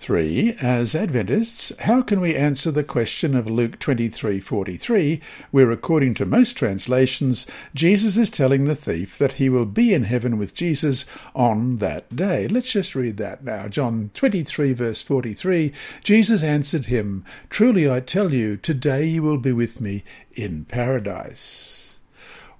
3. 0.02 0.56
As 0.60 0.96
Adventists, 0.96 1.72
how 1.78 2.02
can 2.02 2.20
we 2.20 2.34
answer 2.34 2.72
the 2.72 2.82
question 2.82 3.36
of 3.36 3.46
Luke 3.46 3.78
23:43, 3.78 5.20
where 5.52 5.70
according 5.70 6.14
to 6.14 6.26
most 6.26 6.56
translations, 6.56 7.46
Jesus 7.72 8.16
is 8.16 8.28
telling 8.28 8.64
the 8.64 8.74
thief 8.74 9.16
that 9.18 9.34
he 9.34 9.48
will 9.48 9.64
be 9.64 9.94
in 9.94 10.02
heaven 10.02 10.38
with 10.38 10.54
Jesus 10.54 11.06
on 11.36 11.78
that 11.78 12.16
day? 12.16 12.48
Let's 12.48 12.72
just 12.72 12.96
read 12.96 13.16
that 13.18 13.44
now. 13.44 13.68
John 13.68 14.10
23 14.14 14.72
verse 14.72 15.02
43, 15.02 15.72
Jesus 16.02 16.42
answered 16.42 16.86
him, 16.86 17.24
Truly 17.48 17.88
I 17.88 18.00
tell 18.00 18.34
you, 18.34 18.56
today 18.56 19.04
you 19.04 19.22
will 19.22 19.38
be 19.38 19.52
with 19.52 19.80
me 19.80 20.02
in 20.34 20.64
paradise. 20.64 21.81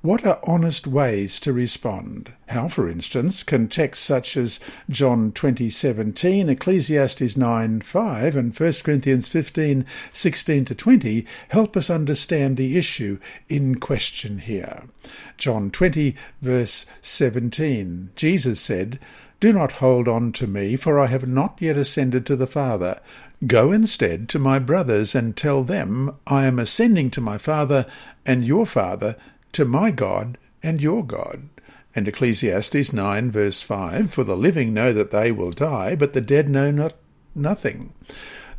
What 0.03 0.27
are 0.27 0.41
honest 0.43 0.89
ways 0.89 1.39
to 1.39 1.53
respond? 1.53 2.33
How, 2.49 2.67
for 2.67 2.89
instance, 2.89 3.45
can 3.45 3.69
texts 3.69 4.05
such 4.05 4.37
as 4.37 4.59
John 4.91 5.31
20:17, 5.31 6.49
Ecclesiastes 6.49 7.37
9:5, 7.37 8.35
and 8.35 8.53
1 8.53 8.83
Corinthians 8.83 9.29
15:16 9.29 10.67
to 10.67 10.75
20 10.75 11.25
help 11.51 11.77
us 11.77 11.89
understand 11.89 12.57
the 12.57 12.77
issue 12.77 13.21
in 13.49 13.77
question 13.77 14.39
here? 14.39 14.83
John 15.39 15.71
20 15.71 16.17
verse 16.41 16.85
17. 17.01 18.11
Jesus 18.17 18.61
said, 18.61 18.99
do 19.39 19.53
not 19.53 19.73
hold 19.73 20.07
on 20.07 20.31
to 20.35 20.47
me, 20.47 20.77
for 20.77 21.01
I 21.01 21.07
have 21.07 21.27
not 21.27 21.57
yet 21.59 21.77
ascended 21.77 22.25
to 22.27 22.37
the 22.37 22.47
Father. 22.47 23.01
Go 23.45 23.73
instead 23.73 24.29
to 24.29 24.39
my 24.39 24.61
brothers 24.61 25.17
and 25.17 25.37
tell 25.37 25.65
them, 25.65 26.15
I 26.29 26.47
am 26.47 26.61
ascending 26.61 27.11
to 27.11 27.21
my 27.21 27.39
Father 27.39 27.87
and 28.25 28.45
your 28.45 28.67
Father, 28.67 29.17
to 29.53 29.65
my 29.65 29.91
God 29.91 30.39
and 30.63 30.81
your 30.81 31.05
God. 31.05 31.49
And 31.95 32.09
Ecclesiastes 32.09 32.93
9 32.93 33.31
verse 33.31 33.63
5, 33.63 34.13
For 34.13 34.25
the 34.25 34.37
living 34.37 34.73
know 34.73 34.93
that 34.93 35.11
they 35.11 35.31
will 35.31 35.51
die, 35.51 35.95
but 35.95 36.15
the 36.15 36.21
dead 36.21 36.49
know 36.49 36.71
not 36.71 36.95
nothing. 37.35 37.93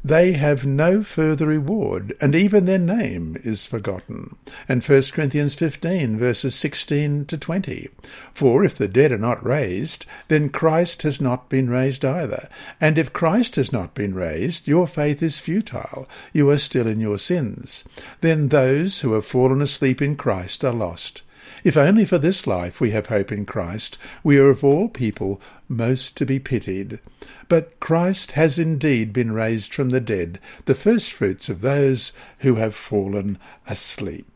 They 0.06 0.34
have 0.34 0.66
no 0.66 1.02
further 1.02 1.48
reward, 1.48 2.14
and 2.20 2.36
even 2.36 2.66
their 2.66 2.78
name 2.78 3.38
is 3.44 3.66
forgotten. 3.66 4.36
And 4.68 4.84
1 4.84 5.04
Corinthians 5.14 5.56
15 5.56 6.18
verses 6.18 6.56
16 6.56 7.26
to 7.28 7.38
20. 7.38 7.90
For 8.34 8.66
if 8.66 8.76
the 8.76 8.90
dead 8.90 9.14
are 9.14 9.18
not 9.18 9.46
raised, 9.46 10.06
then 10.28 10.50
Christ 10.50 11.04
has 11.04 11.22
not 11.22 11.48
been 11.48 11.70
raised 11.70 12.04
either. 12.04 12.50
And 12.82 12.98
if 12.98 13.14
Christ 13.14 13.56
has 13.56 13.72
not 13.72 13.94
been 13.94 14.14
raised, 14.14 14.68
your 14.68 14.88
faith 14.88 15.24
is 15.24 15.40
futile. 15.40 16.10
You 16.34 16.50
are 16.50 16.58
still 16.58 16.88
in 16.88 17.00
your 17.00 17.18
sins. 17.18 17.86
Then 18.20 18.50
those 18.50 19.02
who 19.02 19.14
have 19.14 19.26
fallen 19.26 19.62
asleep 19.62 20.02
in 20.02 20.18
Christ 20.18 20.66
are 20.66 20.74
lost. 20.74 21.24
If 21.64 21.78
only 21.78 22.04
for 22.04 22.18
this 22.18 22.46
life 22.46 22.82
we 22.82 22.92
have 22.92 23.08
hope 23.08 23.32
in 23.32 23.46
Christ, 23.46 23.98
we 24.22 24.38
are 24.38 24.50
of 24.50 24.66
all 24.66 24.90
people 24.90 25.42
most 25.70 26.18
to 26.18 26.26
be 26.26 26.38
pitied. 26.38 27.00
But 27.48 27.80
Christ 27.80 28.34
has 28.34 28.60
indeed 28.60 29.14
been 29.14 29.32
raised 29.32 29.74
from 29.74 29.92
the 29.92 30.02
dead, 30.02 30.40
the 30.66 30.76
firstfruits 30.76 31.48
of 31.48 31.62
those 31.62 32.12
who 32.40 32.56
have 32.56 32.76
fallen 32.76 33.38
asleep. 33.66 34.33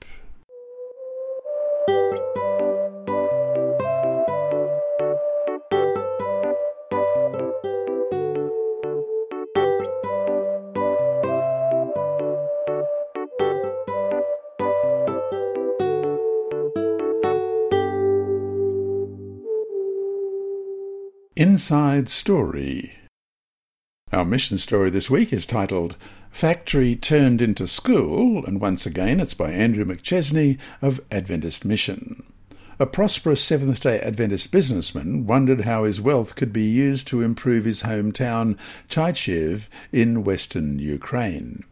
Inside 21.58 22.08
Story. 22.08 23.00
Our 24.12 24.26
mission 24.26 24.60
story 24.60 24.92
this 24.92 25.10
week 25.10 25.34
is 25.34 25.48
titled 25.48 25.96
Factory 26.30 26.96
Turned 26.96 27.42
into 27.42 27.68
School, 27.68 28.46
and 28.46 28.62
once 28.62 28.86
again 28.86 29.20
it's 29.20 29.34
by 29.34 29.52
Andrew 29.54 29.84
McChesney 29.84 30.60
of 30.84 31.02
Adventist 31.10 31.66
Mission. 31.66 32.22
A 32.78 32.86
prosperous 32.86 33.44
Seventh 33.44 33.80
day 33.80 34.00
Adventist 34.02 34.52
businessman 34.52 35.26
wondered 35.26 35.62
how 35.62 35.84
his 35.84 36.00
wealth 36.00 36.36
could 36.36 36.54
be 36.54 36.62
used 36.62 37.08
to 37.08 37.24
improve 37.24 37.66
his 37.66 37.82
hometown, 37.82 38.56
Chaichev, 38.88 39.68
in 39.92 40.24
western 40.24 40.78
Ukraine. 40.78 41.64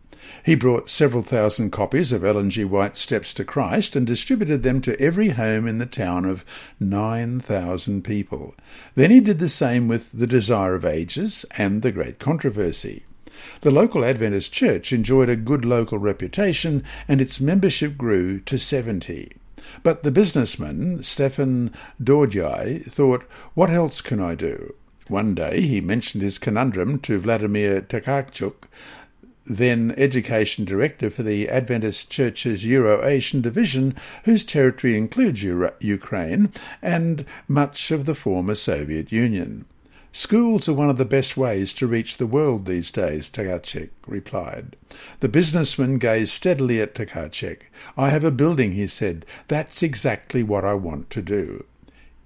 He 0.44 0.56
brought 0.56 0.90
several 0.90 1.24
thousand 1.24 1.72
copies 1.72 2.12
of 2.12 2.24
Ellen 2.24 2.50
G. 2.50 2.64
White's 2.64 3.00
Steps 3.00 3.34
to 3.36 3.44
Christ 3.44 3.96
and 3.96 4.06
distributed 4.06 4.64
them 4.64 4.82
to 4.82 5.00
every 5.02 5.30
home 5.30 5.68
in 5.68 5.78
the 5.78 5.86
town 5.86 6.26
of 6.26 6.46
9,000 6.80 8.04
people. 8.04 8.56
Then 8.96 9.12
he 9.12 9.20
did 9.20 9.40
the 9.40 9.50
same 9.50 9.88
with 9.88 10.12
The 10.12 10.28
Desire 10.28 10.76
of 10.76 10.86
Ages 10.86 11.46
and 11.58 11.82
The 11.82 11.92
Great 11.92 12.20
Controversy. 12.20 13.06
The 13.62 13.72
local 13.72 14.06
Adventist 14.06 14.54
church 14.54 14.94
enjoyed 14.94 15.30
a 15.30 15.36
good 15.36 15.66
local 15.66 15.98
reputation 15.98 16.84
and 17.08 17.20
its 17.20 17.42
membership 17.42 17.98
grew 17.98 18.40
to 18.42 18.58
70. 18.58 19.32
But 19.84 20.04
the 20.04 20.12
businessman, 20.12 21.04
Stefan 21.04 21.72
Dorjai, 22.02 22.90
thought, 22.90 23.24
what 23.54 23.70
else 23.70 24.02
can 24.02 24.20
I 24.20 24.36
do? 24.36 24.76
One 25.08 25.36
day 25.36 25.62
he 25.62 25.82
mentioned 25.82 26.24
his 26.24 26.40
conundrum 26.40 27.00
to 27.00 27.20
Vladimir 27.20 27.82
Takarchuk, 27.82 28.68
then 29.46 29.94
Education 29.98 30.66
Director 30.66 31.10
for 31.10 31.24
the 31.24 31.48
Adventist 31.50 32.10
Church's 32.10 32.66
Euro-Asian 32.66 33.42
Division, 33.42 33.96
whose 34.24 34.44
territory 34.44 34.98
includes 34.98 35.44
Euro- 35.44 35.74
Ukraine 35.80 36.52
and 36.82 37.26
much 37.48 37.92
of 37.92 38.06
the 38.06 38.16
former 38.16 38.56
Soviet 38.56 39.12
Union. 39.12 39.66
Schools 40.12 40.70
are 40.70 40.74
one 40.74 40.90
of 40.90 40.98
the 40.98 41.04
best 41.04 41.36
ways 41.36 41.74
to 41.74 41.88
reach 41.88 42.16
the 42.18 42.26
world 42.26 42.66
these 42.66 42.90
days, 42.90 43.30
Takarchuk 43.30 43.90
replied. 44.08 44.78
The 45.20 45.28
businessman 45.28 45.98
gazed 45.98 46.32
steadily 46.32 46.80
at 46.80 46.96
Takarchuk. 46.96 47.64
I 47.98 48.12
have 48.12 48.24
a 48.24 48.32
building, 48.32 48.72
he 48.72 48.88
said. 48.88 49.26
That's 49.50 49.84
exactly 49.84 50.42
what 50.42 50.64
I 50.64 50.74
want 50.74 51.10
to 51.10 51.22
do. 51.22 51.66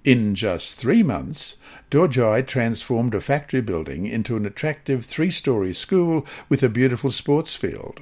In 0.02 0.34
just 0.34 0.76
three 0.76 1.02
months, 1.02 1.56
Dorjai 1.90 2.46
transformed 2.46 3.14
a 3.14 3.20
factory 3.20 3.60
building 3.60 4.06
into 4.06 4.34
an 4.34 4.46
attractive 4.46 5.04
three-story 5.04 5.74
school 5.74 6.26
with 6.48 6.62
a 6.62 6.70
beautiful 6.70 7.10
sports 7.10 7.54
field. 7.54 8.00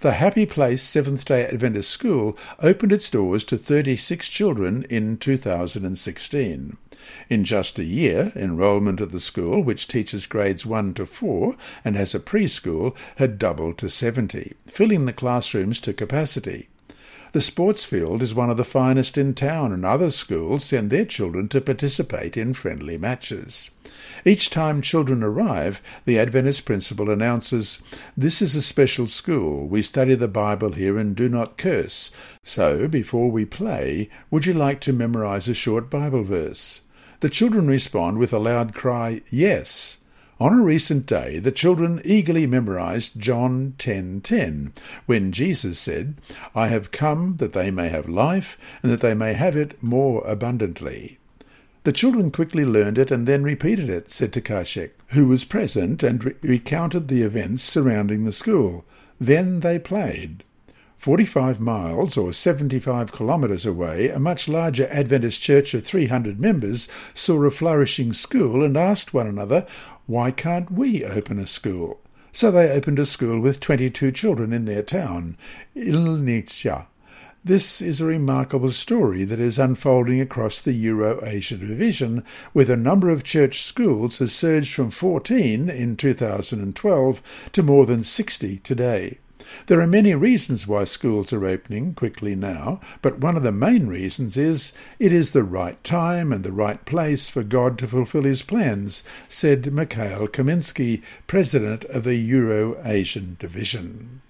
The 0.00 0.14
Happy 0.14 0.44
Place 0.44 0.82
Seventh-day 0.82 1.46
Adventist 1.46 1.88
School 1.88 2.36
opened 2.58 2.90
its 2.90 3.08
doors 3.10 3.44
to 3.44 3.56
36 3.58 4.28
children 4.28 4.86
in 4.90 5.18
2016. 5.18 6.76
In 7.28 7.44
just 7.44 7.78
a 7.78 7.84
year, 7.84 8.32
enrolment 8.34 9.00
at 9.00 9.12
the 9.12 9.20
school, 9.20 9.62
which 9.62 9.86
teaches 9.86 10.26
grades 10.26 10.66
1 10.66 10.94
to 10.94 11.06
4 11.06 11.54
and 11.84 11.94
has 11.94 12.12
a 12.12 12.18
preschool, 12.18 12.96
had 13.16 13.38
doubled 13.38 13.78
to 13.78 13.88
70, 13.88 14.54
filling 14.66 15.06
the 15.06 15.12
classrooms 15.12 15.80
to 15.82 15.92
capacity. 15.92 16.68
The 17.36 17.42
sports 17.42 17.84
field 17.84 18.22
is 18.22 18.34
one 18.34 18.48
of 18.48 18.56
the 18.56 18.64
finest 18.64 19.18
in 19.18 19.34
town, 19.34 19.70
and 19.70 19.84
other 19.84 20.10
schools 20.10 20.64
send 20.64 20.88
their 20.88 21.04
children 21.04 21.50
to 21.50 21.60
participate 21.60 22.34
in 22.34 22.54
friendly 22.54 22.96
matches. 22.96 23.68
Each 24.24 24.48
time 24.48 24.80
children 24.80 25.22
arrive, 25.22 25.82
the 26.06 26.18
Adventist 26.18 26.64
principal 26.64 27.10
announces, 27.10 27.82
This 28.16 28.40
is 28.40 28.56
a 28.56 28.62
special 28.62 29.06
school. 29.06 29.68
We 29.68 29.82
study 29.82 30.14
the 30.14 30.28
Bible 30.28 30.72
here 30.72 30.96
and 30.96 31.14
do 31.14 31.28
not 31.28 31.58
curse. 31.58 32.10
So, 32.42 32.88
before 32.88 33.30
we 33.30 33.44
play, 33.44 34.08
would 34.30 34.46
you 34.46 34.54
like 34.54 34.80
to 34.80 34.94
memorize 34.94 35.46
a 35.46 35.52
short 35.52 35.90
Bible 35.90 36.24
verse? 36.24 36.80
The 37.20 37.28
children 37.28 37.68
respond 37.68 38.16
with 38.16 38.32
a 38.32 38.38
loud 38.38 38.72
cry, 38.72 39.20
Yes. 39.28 39.98
On 40.38 40.52
a 40.52 40.62
recent 40.62 41.06
day, 41.06 41.38
the 41.38 41.50
children 41.50 42.02
eagerly 42.04 42.46
memorized 42.46 43.18
John 43.18 43.72
10:10, 43.78 44.72
when 45.06 45.32
Jesus 45.32 45.78
said, 45.78 46.16
"I 46.54 46.68
have 46.68 46.90
come 46.92 47.36
that 47.38 47.54
they 47.54 47.70
may 47.70 47.88
have 47.88 48.06
life, 48.06 48.58
and 48.82 48.92
that 48.92 49.00
they 49.00 49.14
may 49.14 49.32
have 49.32 49.56
it 49.56 49.82
more 49.82 50.22
abundantly." 50.26 51.16
The 51.84 51.92
children 51.92 52.30
quickly 52.30 52.66
learned 52.66 52.98
it 52.98 53.10
and 53.10 53.26
then 53.26 53.44
repeated 53.44 53.88
it, 53.88 54.12
said 54.12 54.32
Takarchuk, 54.32 54.90
who 55.08 55.26
was 55.26 55.46
present 55.46 56.02
and 56.02 56.22
re- 56.22 56.34
recounted 56.42 57.08
the 57.08 57.22
events 57.22 57.62
surrounding 57.62 58.24
the 58.24 58.32
school. 58.32 58.84
Then 59.18 59.60
they 59.60 59.78
played. 59.78 60.42
45 60.98 61.60
miles 61.60 62.16
or 62.16 62.32
75 62.32 63.12
kilometres 63.12 63.64
away, 63.64 64.08
a 64.08 64.18
much 64.18 64.48
larger 64.48 64.88
Adventist 64.90 65.40
church 65.40 65.72
of 65.72 65.84
300 65.84 66.40
members 66.40 66.88
saw 67.14 67.44
a 67.44 67.50
flourishing 67.50 68.12
school 68.12 68.64
and 68.64 68.76
asked 68.76 69.14
one 69.14 69.26
another, 69.26 69.66
why 70.06 70.30
can't 70.30 70.70
we 70.70 71.04
open 71.04 71.38
a 71.38 71.46
school? 71.46 72.00
So 72.32 72.50
they 72.50 72.70
opened 72.70 72.98
a 72.98 73.06
school 73.06 73.40
with 73.40 73.60
22 73.60 74.12
children 74.12 74.52
in 74.52 74.64
their 74.64 74.82
town, 74.82 75.36
Ilnicha. 75.74 76.86
This 77.42 77.80
is 77.80 78.00
a 78.00 78.06
remarkable 78.06 78.72
story 78.72 79.24
that 79.24 79.38
is 79.38 79.58
unfolding 79.58 80.20
across 80.20 80.60
the 80.60 80.72
Euro-Asia 80.72 81.56
division, 81.56 82.24
where 82.52 82.64
the 82.64 82.76
number 82.76 83.08
of 83.08 83.24
church 83.24 83.62
schools 83.62 84.18
has 84.18 84.32
surged 84.32 84.74
from 84.74 84.90
14 84.90 85.70
in 85.70 85.96
2012 85.96 87.22
to 87.52 87.62
more 87.62 87.86
than 87.86 88.02
60 88.02 88.58
today. 88.58 89.18
There 89.66 89.80
are 89.80 89.86
many 89.86 90.14
reasons 90.14 90.66
why 90.66 90.84
schools 90.84 91.32
are 91.32 91.44
opening 91.44 91.94
quickly 91.94 92.34
now, 92.34 92.80
but 93.02 93.18
one 93.18 93.36
of 93.36 93.42
the 93.42 93.52
main 93.52 93.86
reasons 93.86 94.36
is 94.36 94.72
it 94.98 95.12
is 95.12 95.32
the 95.32 95.42
right 95.42 95.82
time 95.84 96.32
and 96.32 96.44
the 96.44 96.52
right 96.52 96.84
place 96.84 97.28
for 97.28 97.42
God 97.42 97.78
to 97.78 97.88
fulfill 97.88 98.22
his 98.22 98.42
plans, 98.42 99.04
said 99.28 99.72
Mikhail 99.72 100.28
Kaminsky, 100.28 101.02
president 101.26 101.84
of 101.86 102.04
the 102.04 102.16
Euro-Asian 102.16 103.36
Division. 103.38 104.20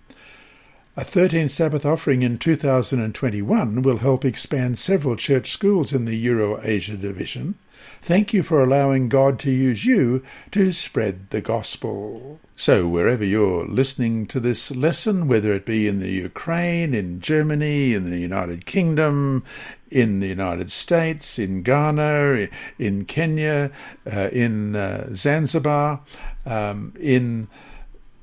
A 0.98 1.04
13th 1.04 1.50
Sabbath 1.50 1.84
offering 1.84 2.22
in 2.22 2.38
2021 2.38 3.82
will 3.82 3.98
help 3.98 4.24
expand 4.24 4.78
several 4.78 5.14
church 5.14 5.52
schools 5.52 5.92
in 5.92 6.06
the 6.06 6.16
Euro-Asia 6.16 6.96
division. 6.96 7.56
Thank 8.02 8.32
you 8.32 8.42
for 8.42 8.62
allowing 8.62 9.08
God 9.08 9.38
to 9.40 9.50
use 9.50 9.84
you 9.84 10.22
to 10.52 10.72
spread 10.72 11.30
the 11.30 11.40
gospel. 11.40 12.38
So, 12.58 12.88
wherever 12.88 13.22
you're 13.22 13.66
listening 13.66 14.26
to 14.28 14.40
this 14.40 14.74
lesson, 14.74 15.28
whether 15.28 15.52
it 15.52 15.66
be 15.66 15.86
in 15.86 15.98
the 15.98 16.10
Ukraine, 16.10 16.94
in 16.94 17.20
Germany, 17.20 17.92
in 17.92 18.08
the 18.08 18.18
United 18.18 18.64
Kingdom, 18.64 19.44
in 19.90 20.20
the 20.20 20.28
United 20.28 20.70
States, 20.70 21.38
in 21.38 21.62
Ghana, 21.62 22.48
in 22.78 23.04
Kenya, 23.04 23.70
uh, 24.10 24.30
in 24.32 24.74
uh, 24.74 25.08
Zanzibar, 25.14 26.00
um, 26.46 26.94
in 26.98 27.48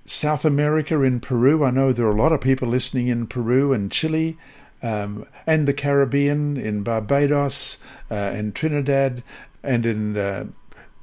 South 0.05 0.45
America, 0.45 1.01
in 1.03 1.19
Peru. 1.19 1.63
I 1.63 1.69
know 1.69 1.93
there 1.93 2.07
are 2.07 2.11
a 2.11 2.21
lot 2.21 2.33
of 2.33 2.41
people 2.41 2.67
listening 2.67 3.09
in 3.09 3.27
Peru 3.27 3.71
and 3.71 3.91
Chile. 3.91 4.37
Um, 4.81 5.25
and 5.47 5.65
the 5.65 5.73
Caribbean, 5.73 6.57
in 6.57 6.83
Barbados, 6.83 7.77
uh, 8.11 8.15
and 8.15 8.53
Trinidad, 8.53 9.23
and 9.63 9.85
in 9.85 10.17
uh, 10.17 10.47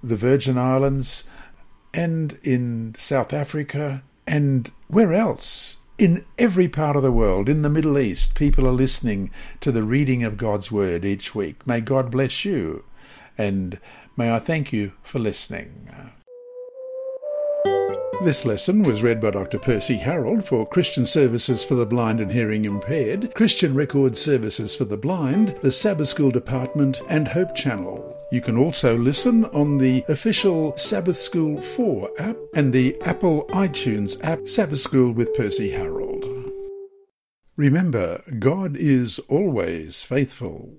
the 0.02 0.16
Virgin 0.16 0.58
Islands, 0.58 1.24
and 1.92 2.38
in 2.42 2.94
South 2.96 3.32
Africa, 3.32 4.02
and 4.26 4.70
where 4.88 5.12
else? 5.12 5.78
In 5.98 6.24
every 6.38 6.68
part 6.68 6.96
of 6.96 7.02
the 7.02 7.12
world, 7.12 7.48
in 7.48 7.62
the 7.62 7.68
Middle 7.68 7.98
East, 7.98 8.34
people 8.34 8.66
are 8.66 8.72
listening 8.72 9.30
to 9.60 9.70
the 9.70 9.82
reading 9.82 10.24
of 10.24 10.38
God's 10.38 10.72
Word 10.72 11.04
each 11.04 11.34
week. 11.34 11.66
May 11.66 11.80
God 11.80 12.10
bless 12.10 12.44
you, 12.44 12.84
and 13.36 13.78
may 14.16 14.32
I 14.32 14.38
thank 14.38 14.72
you 14.72 14.92
for 15.02 15.18
listening. 15.18 15.90
This 18.22 18.44
lesson 18.44 18.82
was 18.82 19.02
read 19.02 19.18
by 19.18 19.30
Dr. 19.30 19.58
Percy 19.58 19.96
Harold 19.96 20.44
for 20.44 20.66
Christian 20.66 21.06
Services 21.06 21.64
for 21.64 21.74
the 21.74 21.86
Blind 21.86 22.20
and 22.20 22.30
Hearing 22.30 22.66
Impaired, 22.66 23.34
Christian 23.34 23.74
Record 23.74 24.18
Services 24.18 24.76
for 24.76 24.84
the 24.84 24.98
Blind, 24.98 25.56
the 25.62 25.72
Sabbath 25.72 26.08
School 26.08 26.30
Department, 26.30 27.00
and 27.08 27.26
Hope 27.26 27.54
Channel. 27.54 28.14
You 28.30 28.42
can 28.42 28.58
also 28.58 28.94
listen 28.94 29.46
on 29.46 29.78
the 29.78 30.04
official 30.08 30.76
Sabbath 30.76 31.16
School 31.16 31.62
4 31.62 32.10
app 32.18 32.36
and 32.54 32.74
the 32.74 32.94
Apple 33.06 33.46
iTunes 33.52 34.22
app 34.22 34.46
Sabbath 34.46 34.80
School 34.80 35.14
with 35.14 35.32
Percy 35.32 35.70
Harold. 35.70 36.26
Remember, 37.56 38.22
God 38.38 38.76
is 38.76 39.18
always 39.30 40.02
faithful. 40.02 40.68